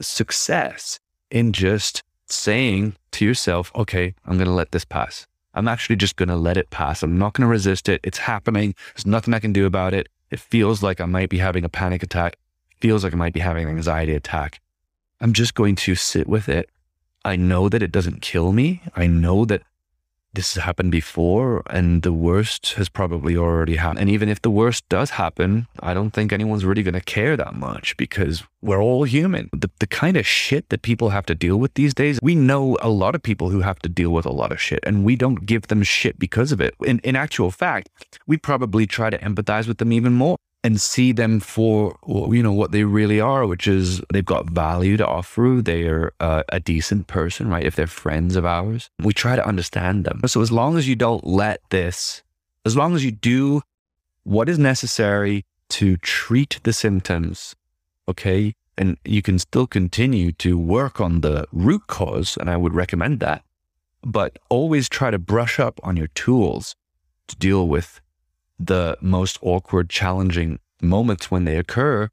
success 0.00 0.98
in 1.30 1.52
just 1.52 2.02
saying 2.26 2.96
to 3.12 3.24
yourself, 3.24 3.72
okay, 3.74 4.14
I'm 4.26 4.36
going 4.36 4.46
to 4.46 4.54
let 4.54 4.72
this 4.72 4.84
pass. 4.84 5.26
I'm 5.54 5.68
actually 5.68 5.96
just 5.96 6.16
going 6.16 6.28
to 6.28 6.36
let 6.36 6.56
it 6.56 6.70
pass. 6.70 7.02
I'm 7.02 7.18
not 7.18 7.32
going 7.32 7.46
to 7.46 7.50
resist 7.50 7.88
it. 7.88 8.00
It's 8.04 8.18
happening. 8.18 8.74
There's 8.94 9.06
nothing 9.06 9.34
I 9.34 9.40
can 9.40 9.52
do 9.52 9.66
about 9.66 9.94
it. 9.94 10.08
It 10.30 10.38
feels 10.38 10.82
like 10.82 11.00
I 11.00 11.06
might 11.06 11.28
be 11.28 11.38
having 11.38 11.64
a 11.64 11.68
panic 11.68 12.02
attack. 12.02 12.36
It 12.70 12.80
feels 12.80 13.02
like 13.02 13.12
I 13.12 13.16
might 13.16 13.32
be 13.32 13.40
having 13.40 13.64
an 13.64 13.76
anxiety 13.76 14.14
attack. 14.14 14.60
I'm 15.20 15.32
just 15.32 15.54
going 15.54 15.74
to 15.76 15.94
sit 15.96 16.28
with 16.28 16.48
it. 16.48 16.70
I 17.24 17.36
know 17.36 17.68
that 17.68 17.82
it 17.82 17.92
doesn't 17.92 18.22
kill 18.22 18.52
me. 18.52 18.80
I 18.96 19.06
know 19.06 19.44
that 19.44 19.62
this 20.32 20.54
has 20.54 20.62
happened 20.64 20.92
before 20.92 21.62
and 21.70 22.02
the 22.02 22.12
worst 22.12 22.74
has 22.74 22.88
probably 22.88 23.36
already 23.36 23.76
happened. 23.76 24.00
And 24.00 24.10
even 24.10 24.28
if 24.28 24.42
the 24.42 24.50
worst 24.50 24.88
does 24.88 25.10
happen, 25.10 25.66
I 25.80 25.94
don't 25.94 26.12
think 26.12 26.32
anyone's 26.32 26.64
really 26.64 26.82
going 26.82 26.94
to 26.94 27.00
care 27.00 27.36
that 27.36 27.54
much 27.54 27.96
because 27.96 28.44
we're 28.62 28.82
all 28.82 29.04
human. 29.04 29.50
The, 29.52 29.70
the 29.80 29.86
kind 29.86 30.16
of 30.16 30.26
shit 30.26 30.68
that 30.68 30.82
people 30.82 31.10
have 31.10 31.26
to 31.26 31.34
deal 31.34 31.56
with 31.56 31.74
these 31.74 31.94
days, 31.94 32.18
we 32.22 32.34
know 32.34 32.76
a 32.80 32.88
lot 32.88 33.14
of 33.14 33.22
people 33.22 33.50
who 33.50 33.60
have 33.60 33.78
to 33.80 33.88
deal 33.88 34.10
with 34.10 34.26
a 34.26 34.32
lot 34.32 34.52
of 34.52 34.60
shit 34.60 34.80
and 34.84 35.04
we 35.04 35.16
don't 35.16 35.46
give 35.46 35.66
them 35.68 35.82
shit 35.82 36.18
because 36.18 36.52
of 36.52 36.60
it. 36.60 36.74
In, 36.84 37.00
in 37.00 37.16
actual 37.16 37.50
fact, 37.50 37.88
we 38.26 38.36
probably 38.36 38.86
try 38.86 39.10
to 39.10 39.18
empathize 39.18 39.66
with 39.66 39.78
them 39.78 39.92
even 39.92 40.12
more 40.12 40.36
and 40.62 40.80
see 40.80 41.12
them 41.12 41.40
for 41.40 41.96
you 42.04 42.42
know 42.42 42.52
what 42.52 42.72
they 42.72 42.84
really 42.84 43.20
are, 43.20 43.46
which 43.46 43.66
is 43.66 44.02
they've 44.12 44.24
got 44.24 44.50
value 44.50 44.96
to 44.96 45.06
offer. 45.06 45.60
They 45.62 45.84
are 45.84 46.12
uh, 46.20 46.42
a 46.50 46.60
decent 46.60 47.06
person, 47.06 47.48
right? 47.48 47.64
If 47.64 47.76
they're 47.76 47.86
friends 47.86 48.36
of 48.36 48.44
ours, 48.44 48.90
we 49.02 49.12
try 49.12 49.36
to 49.36 49.46
understand 49.46 50.04
them. 50.04 50.20
So 50.26 50.40
as 50.42 50.52
long 50.52 50.76
as 50.76 50.86
you 50.86 50.96
don't 50.96 51.26
let 51.26 51.60
this, 51.70 52.22
as 52.64 52.76
long 52.76 52.94
as 52.94 53.04
you 53.04 53.10
do 53.10 53.62
what 54.24 54.48
is 54.48 54.58
necessary 54.58 55.44
to 55.70 55.96
treat 55.98 56.60
the 56.62 56.72
symptoms, 56.72 57.56
okay, 58.08 58.54
and 58.76 58.98
you 59.04 59.22
can 59.22 59.38
still 59.38 59.66
continue 59.66 60.32
to 60.32 60.58
work 60.58 61.00
on 61.00 61.22
the 61.22 61.46
root 61.52 61.86
cause, 61.86 62.36
and 62.36 62.50
I 62.50 62.56
would 62.56 62.74
recommend 62.74 63.20
that. 63.20 63.44
But 64.02 64.38
always 64.48 64.88
try 64.88 65.10
to 65.10 65.18
brush 65.18 65.58
up 65.58 65.80
on 65.82 65.96
your 65.96 66.06
tools 66.08 66.74
to 67.28 67.36
deal 67.36 67.68
with 67.68 68.00
the 68.60 68.96
most 69.00 69.38
awkward, 69.40 69.88
challenging 69.88 70.58
moments 70.82 71.30
when 71.30 71.44
they 71.44 71.56
occur 71.56 72.10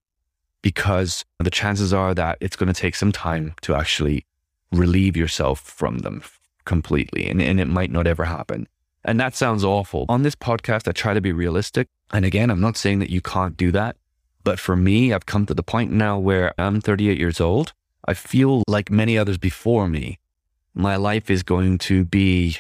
because 0.62 1.24
the 1.40 1.52
chances 1.52 1.94
are 1.94 2.14
that 2.14 2.38
it's 2.42 2.56
going 2.56 2.72
to 2.72 2.80
take 2.80 2.96
some 2.96 3.12
time 3.12 3.54
to 3.62 3.76
actually 3.76 4.26
relieve 4.72 5.16
yourself 5.16 5.60
from 5.60 6.00
them 6.00 6.24
completely. 6.66 7.30
And, 7.30 7.42
and 7.42 7.60
it 7.60 7.68
might 7.68 7.92
not 7.92 8.08
ever 8.08 8.26
happen. 8.26 8.68
And 9.06 9.20
that 9.20 9.36
sounds 9.36 9.64
awful. 9.64 10.06
On 10.10 10.24
this 10.24 10.36
podcast, 10.36 10.88
I 10.88 10.92
try 10.92 11.14
to 11.14 11.22
be 11.22 11.32
realistic. 11.32 11.88
And 12.12 12.26
again, 12.26 12.50
I'm 12.50 12.60
not 12.60 12.76
saying 12.76 13.00
that 13.00 13.10
you 13.10 13.22
can't 13.22 13.56
do 13.56 13.72
that. 13.72 13.96
But 14.44 14.60
for 14.60 14.76
me, 14.76 15.14
I've 15.14 15.26
come 15.26 15.46
to 15.46 15.54
the 15.54 15.64
point 15.64 15.92
now 15.92 16.18
where 16.18 16.54
I'm 16.58 16.82
38 16.82 17.18
years 17.18 17.40
old. 17.40 17.74
I 18.06 18.14
feel 18.14 18.64
like 18.68 18.90
many 18.90 19.18
others 19.18 19.38
before 19.38 19.88
me, 19.88 20.20
my 20.74 20.96
life 20.96 21.30
is 21.30 21.44
going 21.44 21.78
to 21.80 22.06
be 22.06 22.58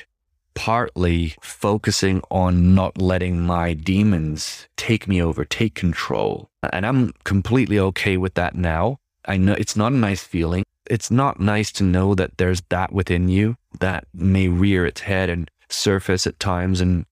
partly 0.58 1.36
focusing 1.40 2.20
on 2.32 2.74
not 2.74 3.00
letting 3.00 3.40
my 3.40 3.76
demons 3.76 4.68
take 4.76 5.08
me 5.08 5.22
over, 5.22 5.46
take 5.46 5.76
control. 5.76 6.50
And 6.74 6.84
I'm 6.84 7.14
completely 7.24 7.78
okay 7.78 8.18
with 8.18 8.34
that 8.34 8.56
now. 8.56 8.98
I 9.26 9.38
know 9.38 9.54
it's 9.54 9.76
not 9.76 9.92
a 9.92 9.96
nice 9.96 10.24
feeling. 10.24 10.64
It's 10.90 11.12
not 11.12 11.40
nice 11.40 11.72
to 11.74 11.84
know 11.84 12.16
that 12.16 12.40
there's 12.40 12.64
that 12.70 12.92
within 12.92 13.30
you 13.30 13.56
that 13.82 14.08
may 14.16 14.48
rear 14.48 14.84
its 14.88 15.02
head 15.02 15.30
and 15.30 15.52
surface 15.70 16.26
at 16.26 16.40
times 16.40 16.82
and 16.82 17.06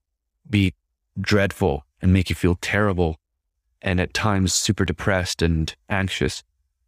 be 0.50 0.74
dreadful 1.22 1.86
and 2.02 2.12
make 2.12 2.32
you 2.32 2.36
feel 2.36 2.58
terrible 2.62 3.16
and 3.80 4.02
at 4.02 4.16
times 4.16 4.56
super 4.56 4.86
depressed 4.86 5.44
and 5.44 5.76
anxious. 5.88 6.42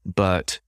But 0.04 0.60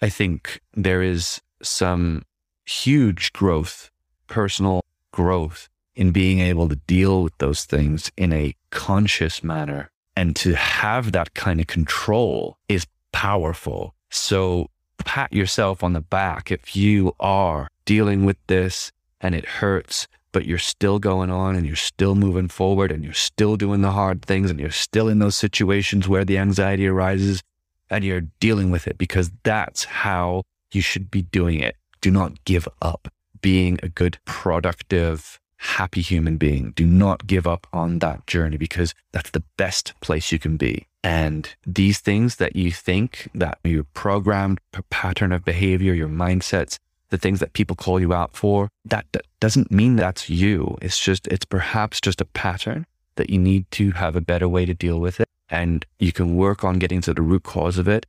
I 0.00 0.08
think 0.08 0.62
there 0.72 1.02
is 1.02 1.42
some 1.60 2.22
huge 2.64 3.34
growth, 3.34 3.90
personal 4.28 4.80
growth 5.16 5.70
in 5.94 6.10
being 6.12 6.40
able 6.40 6.68
to 6.68 6.76
deal 6.86 7.22
with 7.22 7.32
those 7.38 7.64
things 7.64 8.12
in 8.18 8.30
a 8.30 8.54
conscious 8.68 9.42
manner. 9.42 9.90
And 10.14 10.36
to 10.36 10.54
have 10.54 11.12
that 11.12 11.32
kind 11.32 11.58
of 11.58 11.66
control 11.66 12.58
is 12.68 12.86
powerful. 13.12 13.94
So 14.10 14.68
pat 14.98 15.32
yourself 15.32 15.82
on 15.82 15.94
the 15.94 16.02
back 16.02 16.52
if 16.52 16.76
you 16.76 17.14
are 17.18 17.68
dealing 17.86 18.26
with 18.26 18.36
this 18.46 18.92
and 19.22 19.34
it 19.34 19.46
hurts, 19.46 20.06
but 20.32 20.44
you're 20.44 20.58
still 20.58 20.98
going 20.98 21.30
on 21.30 21.56
and 21.56 21.66
you're 21.66 21.76
still 21.76 22.14
moving 22.14 22.48
forward 22.48 22.92
and 22.92 23.02
you're 23.02 23.14
still 23.14 23.56
doing 23.56 23.80
the 23.80 23.92
hard 23.92 24.20
things 24.20 24.50
and 24.50 24.60
you're 24.60 24.70
still 24.70 25.08
in 25.08 25.18
those 25.18 25.36
situations 25.36 26.06
where 26.06 26.26
the 26.26 26.36
anxiety 26.36 26.86
arises 26.86 27.42
and 27.88 28.04
you're 28.04 28.28
dealing 28.38 28.70
with 28.70 28.86
it 28.86 28.98
because 28.98 29.30
that's 29.44 29.84
how 29.84 30.42
you 30.72 30.82
should 30.82 31.10
be 31.10 31.22
doing 31.22 31.60
it. 31.60 31.76
Do 32.02 32.10
not 32.10 32.44
give 32.44 32.68
up 32.82 33.08
being 33.40 33.78
a 33.82 33.88
good, 33.88 34.18
productive, 34.24 35.40
happy 35.58 36.00
human 36.00 36.36
being. 36.36 36.72
Do 36.72 36.86
not 36.86 37.26
give 37.26 37.46
up 37.46 37.66
on 37.72 37.98
that 38.00 38.26
journey 38.26 38.56
because 38.56 38.94
that's 39.12 39.30
the 39.30 39.42
best 39.56 39.94
place 40.00 40.32
you 40.32 40.38
can 40.38 40.56
be. 40.56 40.86
And 41.02 41.54
these 41.64 42.00
things 42.00 42.36
that 42.36 42.56
you 42.56 42.72
think 42.72 43.30
that 43.34 43.58
your 43.62 43.84
programmed 43.84 44.60
pattern 44.90 45.32
of 45.32 45.44
behavior, 45.44 45.94
your 45.94 46.08
mindsets, 46.08 46.78
the 47.10 47.18
things 47.18 47.38
that 47.40 47.52
people 47.52 47.76
call 47.76 48.00
you 48.00 48.12
out 48.12 48.36
for, 48.36 48.68
that, 48.84 49.06
that 49.12 49.24
doesn't 49.38 49.70
mean 49.70 49.96
that's 49.96 50.28
you. 50.28 50.76
It's 50.82 50.98
just, 50.98 51.28
it's 51.28 51.44
perhaps 51.44 52.00
just 52.00 52.20
a 52.20 52.24
pattern 52.24 52.86
that 53.14 53.30
you 53.30 53.38
need 53.38 53.70
to 53.72 53.92
have 53.92 54.16
a 54.16 54.20
better 54.20 54.48
way 54.48 54.66
to 54.66 54.74
deal 54.74 54.98
with 54.98 55.20
it. 55.20 55.28
And 55.48 55.86
you 56.00 56.12
can 56.12 56.36
work 56.36 56.64
on 56.64 56.80
getting 56.80 57.00
to 57.02 57.14
the 57.14 57.22
root 57.22 57.44
cause 57.44 57.78
of 57.78 57.86
it 57.86 58.06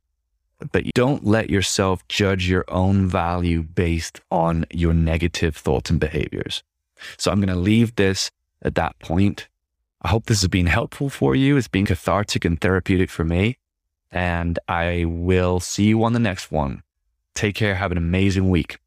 but 0.72 0.84
don't 0.94 1.24
let 1.24 1.50
yourself 1.50 2.06
judge 2.08 2.48
your 2.48 2.64
own 2.68 3.06
value 3.06 3.62
based 3.62 4.20
on 4.30 4.66
your 4.70 4.92
negative 4.92 5.56
thoughts 5.56 5.90
and 5.90 6.00
behaviors. 6.00 6.62
So 7.16 7.30
I'm 7.30 7.40
going 7.40 7.48
to 7.48 7.54
leave 7.54 7.94
this 7.96 8.30
at 8.62 8.74
that 8.74 8.98
point. 8.98 9.48
I 10.02 10.08
hope 10.08 10.26
this 10.26 10.40
has 10.42 10.48
been 10.48 10.66
helpful 10.66 11.10
for 11.10 11.34
you. 11.34 11.56
It's 11.56 11.68
been 11.68 11.86
cathartic 11.86 12.44
and 12.44 12.60
therapeutic 12.60 13.10
for 13.10 13.24
me. 13.24 13.58
And 14.10 14.58
I 14.68 15.04
will 15.06 15.60
see 15.60 15.84
you 15.84 16.02
on 16.02 16.12
the 16.12 16.18
next 16.18 16.50
one. 16.50 16.82
Take 17.34 17.54
care. 17.54 17.74
Have 17.74 17.92
an 17.92 17.98
amazing 17.98 18.48
week. 18.48 18.78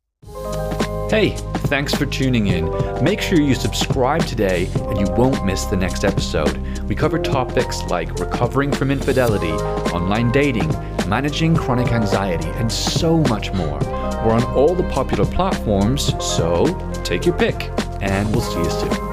Hey, 1.12 1.32
thanks 1.67 1.93
for 1.93 2.06
tuning 2.06 2.47
in. 2.47 2.71
Make 3.04 3.19
sure 3.19 3.38
you 3.38 3.54
subscribe 3.54 4.26
today 4.26 4.69
and 4.74 4.97
you 4.97 5.13
won't 5.15 5.45
miss 5.45 5.65
the 5.65 5.76
next 5.76 6.06
episode. 6.06 6.58
We 6.88 6.95
cover 6.95 7.19
topics 7.19 7.84
like 7.89 8.17
recovering 8.17 8.71
from 8.71 8.91
infidelity, 8.91 9.52
online 9.91 10.32
dating, 10.32 10.69
managing 11.10 11.58
chronic 11.58 11.91
anxiety, 11.91 12.47
and 12.52 12.71
so 12.71 13.17
much 13.24 13.52
more. 13.52 13.78
We're 14.24 14.32
on 14.32 14.45
all 14.56 14.74
the 14.74 14.88
popular 14.88 15.26
platforms, 15.26 16.13
so 16.24 16.65
take 17.04 17.26
your 17.26 17.38
pick, 17.38 17.69
and 18.00 18.34
we'll 18.34 18.39
see 18.39 18.60
you 18.60 18.71
soon. 18.71 19.11